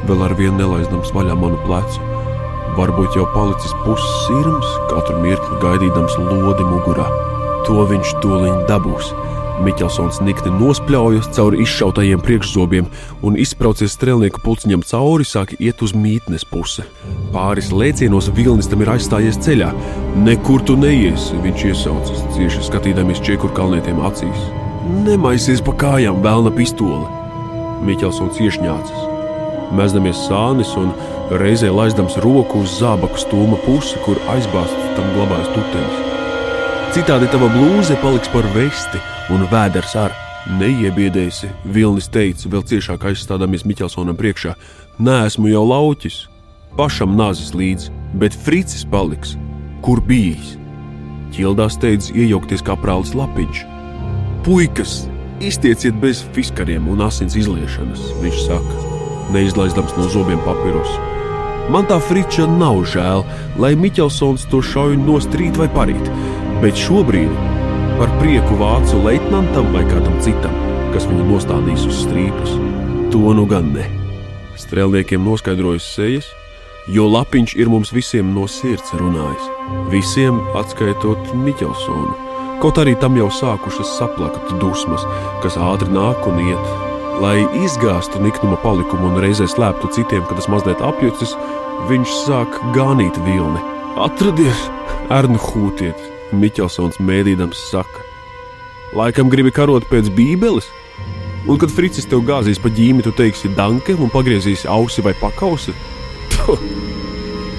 vēl 0.10 0.24
ar 0.26 0.34
vienu 0.38 0.58
nelaizdams 0.58 1.14
vaļā 1.14 1.38
manu 1.38 1.60
plecu. 1.66 2.02
Varbūt 2.78 3.18
jau 3.18 3.26
palicis 3.34 3.74
puses 3.86 4.18
sirms, 4.26 4.74
katru 4.90 5.22
mirkli 5.22 5.58
gaidīdams 5.64 6.18
lodi 6.22 6.66
mugurā. 6.66 7.08
To 7.66 7.86
viņš 7.90 8.18
tūlīt 8.24 8.68
dabūs. 8.70 9.14
Miķelsons 9.66 10.20
nikni 10.22 10.52
nospļaujas 10.54 11.32
cauri 11.34 11.64
izšautajiem 11.64 12.22
priekšzobiem 12.22 12.86
un 13.26 13.40
izspraucies 13.42 13.96
strēlnieku 13.98 14.44
pulciņam 14.44 14.86
cauri, 14.86 15.26
sāk 15.26 15.56
iet 15.58 15.82
uz 15.82 15.96
mītnes 15.98 16.46
pusi. 16.46 16.86
Pāris 17.34 17.72
lēcienos 17.74 18.30
vilnis 18.38 18.70
tam 18.70 18.86
ir 18.86 18.94
aizstājies 18.94 19.42
ceļā. 19.42 19.74
Nekur 20.28 20.62
tu 20.62 20.78
neies, 20.78 21.32
viņš 21.42 21.68
iesaucas, 21.72 22.24
cieši 22.38 22.70
skatīdamies 22.70 23.24
čiekur 23.26 23.54
kalnietiem 23.58 24.02
acīs. 24.06 24.50
Nemaisies 24.88 25.60
pa 25.66 25.74
kājām, 25.76 26.22
vēlna 26.24 26.52
pistole. 26.56 27.08
Miķelsons 27.84 28.40
iešņācis. 28.40 29.02
Mēsdamies 29.76 30.22
sānis 30.30 30.72
un 30.80 30.94
reizē 31.42 31.74
laizdams 31.74 32.16
roku 32.24 32.62
uz 32.64 32.78
zābaku 32.80 33.20
stūma 33.20 33.60
pusi, 33.66 34.00
kur 34.06 34.20
aizbāzts 34.32 34.96
tam 34.96 35.12
glabājas 35.18 35.52
tutenis. 35.52 36.00
Citādi 36.96 37.28
tava 37.34 37.52
blūze 37.52 38.00
paliks 38.00 38.32
par 38.32 38.48
vesti 38.56 39.04
un 39.36 39.44
vēders 39.52 39.98
ar. 40.00 40.16
Neiebiedēsi, 40.58 41.52
Vilnis 41.76 42.08
teica, 42.08 42.48
vēl 42.48 42.64
ciešāk 42.72 43.10
aizstādāmies 43.10 43.68
Miķelsonam 43.68 44.16
priekšā. 44.16 44.56
Nē, 45.04 45.26
esmu 45.28 45.52
jau 45.52 45.66
lauķis, 45.68 46.22
pašam 46.80 47.20
nāzis 47.20 47.52
līdzi, 47.52 47.92
bet 48.16 48.36
Fricis 48.48 48.88
paliks. 48.88 49.36
Kur 49.84 50.00
bijis? 50.00 50.56
Ķildās 51.36 51.76
steidz 51.76 52.14
iejaukties 52.16 52.64
kā 52.64 52.80
prālis 52.80 53.12
lapiņš. 53.18 53.68
Puikas, 54.48 55.10
iztieciet 55.44 55.96
bez 56.00 56.22
fiskariem 56.32 56.86
un 56.88 57.02
asins 57.04 57.34
izliešanas, 57.36 58.00
viņš 58.22 58.38
saka, 58.46 58.76
neizlaizdams 59.36 59.92
no 59.98 60.06
zobiem 60.08 60.40
papīrus. 60.46 60.94
Man 61.68 61.84
tā 61.90 61.98
friča 62.00 62.46
nav 62.48 62.78
žēl, 62.88 63.26
lai 63.60 63.74
Miķelsons 63.76 64.46
to 64.48 64.62
šauj 64.64 64.96
no 65.02 65.18
strīt 65.20 65.60
vai 65.60 65.68
parīt, 65.74 66.08
bet 66.64 66.80
šobrīd 66.80 67.34
par 67.98 68.14
prieku 68.22 68.56
vācu 68.62 69.02
leitnantam 69.04 69.68
vai 69.76 69.82
kādam 69.90 70.16
citam, 70.24 70.56
kas 70.94 71.10
viņu 71.12 71.26
nostādīs 71.28 71.84
uz 71.90 72.06
strīpas. 72.06 72.54
To 73.12 73.34
nu 73.36 73.44
gan 73.52 73.74
ne. 73.76 73.90
Strēlniekiem 74.56 75.28
noskaidrojas 75.28 75.90
sejas, 75.98 76.32
jo 76.88 77.10
lapiņš 77.18 77.58
ir 77.60 77.68
mums 77.68 77.92
visiem 77.92 78.32
no 78.32 78.48
sirds 78.48 78.96
runājis. 78.96 79.52
Visiem 79.92 80.40
atskaitot 80.56 81.36
Miķelsonu. 81.36 82.27
Kaut 82.58 82.80
arī 82.82 82.96
tam 82.98 83.14
jau 83.14 83.28
sākušas 83.30 83.92
saplakt 84.00 84.50
dusmas, 84.62 85.04
kas 85.44 85.60
ātri 85.62 85.92
nāk 85.94 86.26
un 86.26 86.40
iet. 86.42 86.70
Lai 87.22 87.36
izgāztu 87.62 88.22
niknuma 88.22 88.58
palikumu 88.64 89.12
un 89.12 89.20
reizē 89.22 89.46
slēptu 89.50 89.92
citiem, 89.94 90.24
kad 90.26 90.40
tas 90.40 90.50
mazliet 90.50 90.82
apjucis, 90.82 91.36
viņš 91.90 92.16
sāk 92.24 92.58
gānīt 92.74 93.18
vilni. 93.28 93.62
Atradies, 94.02 94.68
Ernu 95.14 95.38
hūtiet! 95.42 96.02
Miķelsons 96.34 96.98
mēdīdams 97.00 97.62
saka. 97.70 98.02
Laikam 98.98 99.30
gribi 99.32 99.54
karot 99.54 99.86
pēc 99.88 100.10
bībeles? 100.18 100.68
Un 101.48 101.62
kad 101.62 101.72
Fricis 101.72 102.10
tev 102.10 102.26
gāzīs 102.28 102.60
pa 102.60 102.72
ģīmi, 102.74 103.06
tu 103.06 103.14
teiksi 103.16 103.54
danke 103.56 103.96
un 103.96 104.10
pagriezīsi 104.12 104.68
ausi 104.68 105.06
vai 105.06 105.14
pakausi? 105.22 105.76
Tuh. 106.34 106.66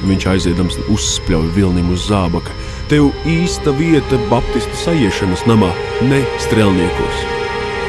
Viņš 0.09 0.27
aiziedams 0.35 0.77
uzspļauj 0.91 1.49
vilnim 1.55 1.95
uz 1.95 2.11
zābaka. 2.11 2.53
Tev 2.89 3.11
īsta 3.29 3.75
vieta 3.77 4.17
Baptistu 4.31 4.83
sajiešanas 4.85 5.45
namā, 5.51 5.69
ne 6.09 6.23
strēlniekos. 6.41 7.21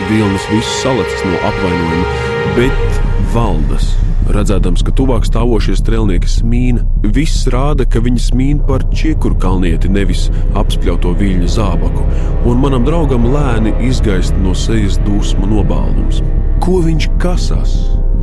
Vilnis 0.09 0.51
viss 0.51 0.81
salacis 0.83 1.23
no 1.27 1.39
apvainojuma, 1.47 2.19
bet 2.57 3.01
valdas 3.31 3.93
Redzēdams, 4.29 4.83
ka 4.85 4.91
tuvāk 4.93 5.23
stāvošie 5.25 5.73
strēlnieki 5.79 6.29
smīna, 6.29 6.83
viss 7.15 7.47
rāda, 7.49 7.87
ka 7.89 8.01
viņi 8.05 8.21
smīna 8.27 8.67
par 8.67 8.83
čiekuru 8.93 9.39
kalnieti, 9.41 9.89
nevis 9.89 10.27
apspļauto 10.59 11.15
viļņu 11.17 11.49
zābaku, 11.55 12.05
un 12.45 12.61
manam 12.61 12.85
draugam 12.85 13.25
lēni 13.33 13.73
izgaist 13.87 14.37
no 14.43 14.53
sejas 14.53 14.99
dusmu 15.07 15.49
nobālums. 15.49 16.21
Ko 16.61 16.77
viņš 16.85 17.09
kasās? 17.23 17.79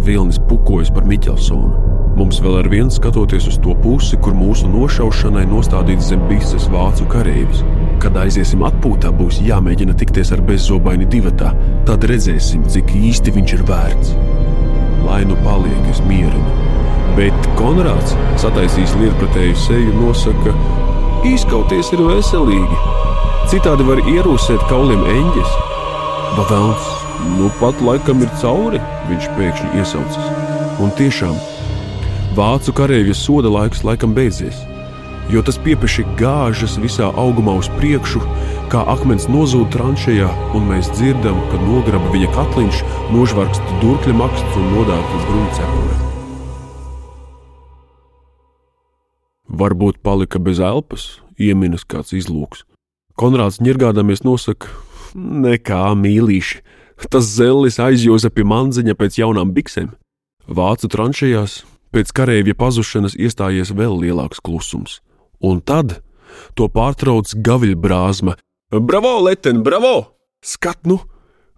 Vilnis 0.06 0.38
pukojas 0.46 0.94
par 0.94 1.08
Miķelsonu. 1.10 1.85
Mums 2.16 2.40
vēl 2.40 2.62
ar 2.62 2.70
vienu 2.72 2.92
skatoties 2.92 3.50
uz 3.50 3.58
to 3.60 3.74
pusi, 3.82 4.16
kur 4.16 4.32
mūsu 4.36 4.70
nošaušanai 4.72 5.44
nostādīts 5.50 6.08
zem 6.12 6.22
bises 6.30 6.68
vācu 6.72 7.04
kareivis. 7.12 7.60
Kad 8.00 8.16
aiziesim 8.22 8.64
atpūtā, 8.66 9.12
būs 9.16 9.42
jāmēģina 9.44 9.96
tikties 10.00 10.32
ar 10.32 10.44
bezzobaini 10.48 11.08
divatā. 11.12 11.52
Tad 11.88 12.08
redzēsim, 12.08 12.64
cik 12.72 12.96
īsti 12.96 13.36
viņš 13.36 13.56
ir 13.58 13.66
vērts 13.68 14.16
lai 15.06 15.24
nu 15.24 15.36
paliek, 15.44 15.82
es 15.90 16.00
mierinu. 16.08 16.50
Bet 17.16 17.48
Konrāds, 17.56 18.14
sataisījis 18.42 18.96
lietpratēju 19.00 19.56
seju, 19.62 19.94
nosaka, 20.00 20.52
ka 20.52 21.30
izkauties 21.30 21.92
ir 21.94 22.02
veselīgi. 22.04 22.80
Citādi 23.50 23.86
var 23.86 24.02
ierūsēt 24.02 24.66
kauliem 24.70 25.04
eņģes. 25.14 25.54
Bavēls, 26.36 26.88
nu 27.38 27.50
pat 27.60 27.80
laikam 27.86 28.24
ir 28.26 28.32
cauri, 28.42 28.82
viņš 29.08 29.30
pēkšņi 29.38 29.80
iesaucas. 29.80 30.32
Un 30.82 30.92
tiešām, 30.98 31.38
vācu 32.36 32.72
karavīra 32.76 33.14
soda 33.16 33.48
laiks 33.48 33.80
laikam 33.86 34.12
beidzies, 34.16 34.58
jo 35.32 35.40
tas 35.46 35.56
piepeši 35.62 36.04
gāžas 36.20 36.76
visā 36.82 37.08
augumā 37.16 37.54
uz 37.56 37.70
priekšu, 37.78 38.20
kā 38.72 38.82
akmens 38.92 39.24
nozūd 39.32 39.70
tranšējā, 39.72 40.28
un 40.58 40.66
mēs 40.68 40.90
dzirdam, 40.92 41.38
ka 41.50 41.60
nograba 41.64 42.10
viņa 42.12 42.32
katliņš, 42.36 42.82
nožvarkst 43.14 43.72
durkļa 43.82 44.16
maksts 44.20 44.58
un 44.60 44.68
nodārta 44.74 45.20
bruņcepure. 45.28 46.00
Varbūt 49.56 50.02
palika 50.04 50.42
bez 50.42 50.60
elpas, 50.60 51.06
ieminas 51.40 51.86
kāds 51.88 52.12
izlūks. 52.12 52.66
Konrāds 53.16 53.62
ņirgādamies 53.64 54.26
nosaka, 54.26 54.68
nekā 55.16 55.86
mīlīši, 55.96 56.60
tas 57.08 57.30
zellis 57.38 57.80
aizjoza 57.80 58.28
pie 58.28 58.44
manziņa 58.44 58.96
pēc 58.98 59.16
jaunām 59.22 59.54
biksēm. 59.56 59.94
Vācu 60.46 60.90
tranšējās 60.92 61.62
pēc 61.94 62.12
kareivja 62.16 62.56
pazušanas 62.58 63.18
iestājies 63.18 63.74
vēl 63.76 64.00
lielāks 64.02 64.42
klusums, 64.42 65.00
un 65.40 65.60
tad 65.60 66.00
to 66.56 66.68
pārtrauc 66.72 67.32
gaviļbrāzma, 67.44 68.36
Bravo, 68.70 69.22
Leten, 69.22 69.62
bravo! 69.62 70.16
Skat, 70.42 70.78
nu, 70.82 70.98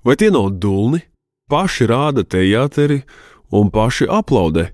vai 0.04 0.16
tie 0.16 0.28
nav 0.30 0.50
dulni? 0.60 1.00
Paši 1.48 1.86
rāda 1.88 2.20
teāteri 2.20 2.98
un 3.48 3.70
paši 3.72 4.04
aplaudē. 4.12 4.66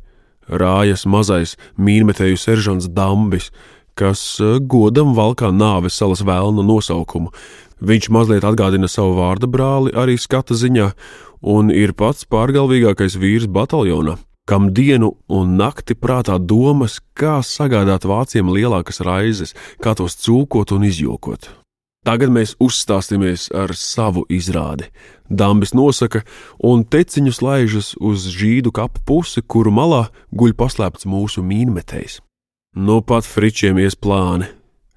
Rājas 0.50 1.06
mazais 1.06 1.54
mīnmetēju 1.78 2.34
seržants 2.34 2.88
Dambis, 2.90 3.52
kas 3.94 4.40
eh, 4.42 4.58
godam 4.58 5.14
valkā 5.14 5.52
nāves 5.54 5.94
salas 5.94 6.24
vēlna 6.26 6.66
nosaukumu. 6.66 7.30
Viņš 7.78 8.10
mazliet 8.10 8.42
atgādina 8.42 8.90
savu 8.90 9.14
vārdu 9.20 9.46
brāli 9.46 9.94
arī 9.94 10.18
skata 10.18 10.58
ziņā, 10.58 10.90
un 11.38 11.70
ir 11.70 11.94
pats 11.94 12.26
pārgalvīgākais 12.26 13.14
vīrs 13.14 13.46
bataljonā, 13.46 14.18
kam 14.44 14.70
dienu 14.76 15.14
un 15.28 15.56
nakti 15.56 15.96
prātā 15.96 16.38
domas, 16.38 17.00
kā 17.16 17.40
sagādāt 17.40 18.04
vāciem 18.08 18.52
lielākas 18.52 19.00
raizes, 19.04 19.54
kā 19.80 19.96
tos 19.96 20.16
cūkot 20.20 20.74
un 20.76 20.84
izjokot. 20.88 21.48
Tagad 22.04 22.28
mēs 22.28 22.52
uzstāsimies 22.60 23.48
ar 23.56 23.72
savu 23.72 24.26
izrādi. 24.28 24.90
Dambis 25.32 25.72
nosaka, 25.72 26.20
un 26.60 26.84
teciņus 26.84 27.40
laižas 27.40 27.94
uz 27.96 28.26
žīdu 28.28 28.74
kapu 28.76 29.00
pusi, 29.08 29.40
kuru 29.40 29.72
malā 29.72 30.02
guļ 30.36 30.52
paslēpts 30.60 31.08
mūsu 31.08 31.40
mīnmetējs. 31.40 32.20
Nu 32.76 33.00
pat 33.00 33.24
fričiem 33.24 33.80
ies 33.80 33.96
plāni, 33.96 34.50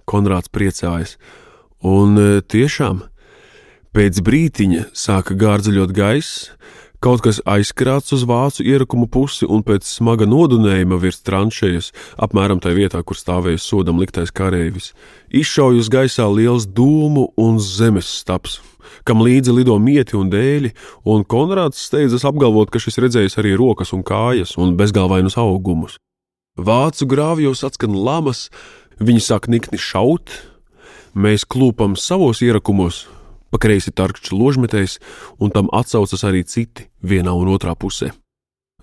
Konrāds 0.08 0.52
priecājas, 0.52 1.16
un 1.84 2.16
e, 2.20 2.28
tiešām 2.40 3.02
pēc 3.96 4.20
brītiņa 4.24 4.86
sāka 4.96 5.36
gārdziļot 5.36 5.92
gaiss, 5.96 6.50
Kaut 6.98 7.22
kas 7.22 7.38
aizkrāts 7.46 8.10
uz 8.16 8.24
vācu 8.26 8.64
ierakumu 8.66 9.06
pusi 9.14 9.46
un 9.46 9.62
pēc 9.62 9.86
smaga 9.86 10.26
nodunējuma 10.26 10.98
virs 10.98 11.20
tranšējas, 11.28 11.92
apmēram 12.26 12.58
tajā 12.58 12.74
vietā, 12.74 13.02
kur 13.06 13.20
stāvēja 13.20 13.62
sodam 13.62 14.00
liktais 14.02 14.34
kareivis, 14.34 14.96
izšauj 15.30 15.78
uz 15.84 15.92
gaisā 15.94 16.26
liels 16.26 16.66
dūmu 16.66 17.28
un 17.38 17.60
zemes 17.62 18.10
staps, 18.24 18.58
kam 19.06 19.22
līdzi 19.22 19.54
lido 19.60 19.78
mieti 19.78 20.18
un 20.18 20.32
dēļi, 20.34 20.74
un 21.06 21.22
Konrāds 21.22 21.84
steidzas 21.86 22.26
apgalvot, 22.26 22.74
ka 22.74 22.82
šis 22.82 22.98
redzējis 23.06 23.38
arī 23.38 23.54
rokas 23.62 23.94
un 23.94 24.02
kājas 24.02 24.56
un 24.58 24.74
bezgalvainus 24.80 25.38
augumus. 25.38 26.00
Vācu 26.58 27.06
grāvjos 27.06 27.62
atskan 27.68 27.94
lamas, 27.94 28.48
viņi 28.98 29.22
sāk 29.22 29.46
nikni 29.54 29.78
šaut, 29.78 30.34
mēs 31.14 31.46
klūpam 31.46 31.94
savos 31.94 32.42
ierakumos, 32.42 33.06
pa 33.52 33.60
kreisi 33.62 33.94
tarkšķis 33.96 34.34
ložmetējs, 34.36 35.00
un 35.40 35.54
tam 35.56 35.72
atsaucas 35.74 36.24
arī 36.28 36.44
citi 36.48 36.88
vienā 37.02 37.34
un 37.34 37.52
otrā 37.54 37.76
pusē. 37.76 38.12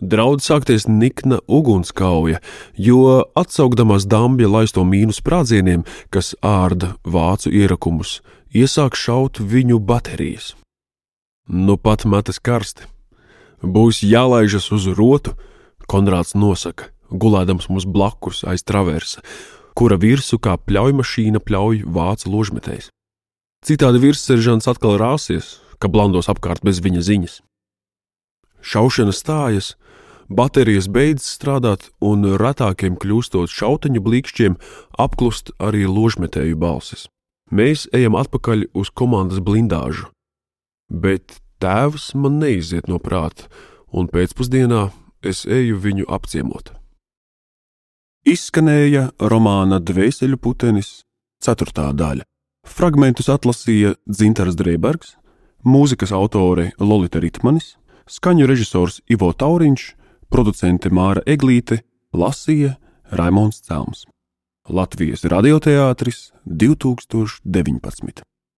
Draudz 0.03 0.49
sākties 0.49 0.89
nikna 0.91 1.39
ugunskauja, 1.47 2.41
jo 2.75 3.23
atsaukdamās 3.39 4.09
dambja 4.11 4.51
laisto 4.51 4.83
mīnu 4.85 5.15
sprādzieniem, 5.15 5.85
kas 6.11 6.35
ārda 6.43 6.97
vācu 7.07 7.53
ierakumus, 7.55 8.19
iesāk 8.51 8.99
šaut 8.99 9.39
viņu 9.39 9.79
baterijas. 9.79 10.53
Nu 11.47 11.77
pat 11.79 12.05
metas 12.05 12.41
karsti. 12.43 12.89
Būs 13.63 14.03
jālaižas 14.03 14.73
uz 14.75 14.91
rotu, 14.99 15.37
Konrāds 15.91 16.33
nosaka, 16.35 16.89
gulēdams 17.13 17.69
mums 17.69 17.85
blakus 17.85 18.43
aiz 18.49 18.65
traversa, 18.65 19.21
kura 19.77 19.99
virsū 20.01 20.39
kā 20.41 20.57
pļaujmašīna 20.57 21.43
pļauj 21.45 21.85
vācu 21.85 22.33
ložmetējs. 22.33 22.89
Citādi 23.65 23.97
virsseržants 24.03 24.67
atkal 24.69 24.99
rāsies, 25.01 25.55
ka 25.81 25.89
blandos 25.89 26.29
apkārt 26.29 26.61
bez 26.67 26.83
viņa 26.85 27.01
ziņas. 27.07 27.39
Šaušana 28.61 29.13
stājas, 29.17 29.71
baterijas 30.29 30.91
beidz 30.93 31.25
strādāt, 31.25 31.89
un 32.05 32.27
retākiem 32.41 32.99
kļūstot 33.01 33.49
šauteņu 33.49 34.03
blīkšķiem, 34.05 34.59
apklust 35.01 35.55
arī 35.57 35.87
ložmetēju 35.89 36.61
balsis. 36.61 37.07
Mēs 37.49 37.87
ejam 37.97 38.19
atpakaļ 38.21 38.67
uz 38.77 38.93
komandas 38.93 39.41
blindāžu, 39.41 40.11
bet 40.93 41.41
tēvs 41.65 42.13
man 42.21 42.37
neiziet 42.45 42.85
no 42.89 43.01
prāta, 43.01 43.49
un 43.89 44.13
pēcpusdienā 44.13 44.91
es 45.25 45.47
eju 45.49 45.81
viņu 45.81 46.05
apciemot. 46.13 46.75
Izskanēja 48.29 49.09
romāna 49.21 49.81
Dvēseļu 49.81 50.37
putenis, 50.41 50.99
ceturtā 51.41 51.89
daļa. 51.97 52.29
Fragmentus 52.65 53.29
atlasīja 53.29 53.95
Dzintars 54.09 54.57
Dreibergs, 54.57 55.15
mūzikas 55.65 56.13
autore 56.17 56.73
Lolita 56.81 57.21
Ritmanis, 57.21 57.77
skaņu 58.09 58.49
režisors 58.49 59.01
Ivo 59.09 59.31
Tauriņš, 59.33 59.87
producente 60.33 60.91
Māra 60.91 61.23
Eglīte, 61.29 61.83
lasīja 62.13 62.75
Raimons 63.13 63.61
Celms. 63.65 64.05
Latvijas 64.69 65.25
radioteātris 65.29 66.31
2019. 66.49 68.25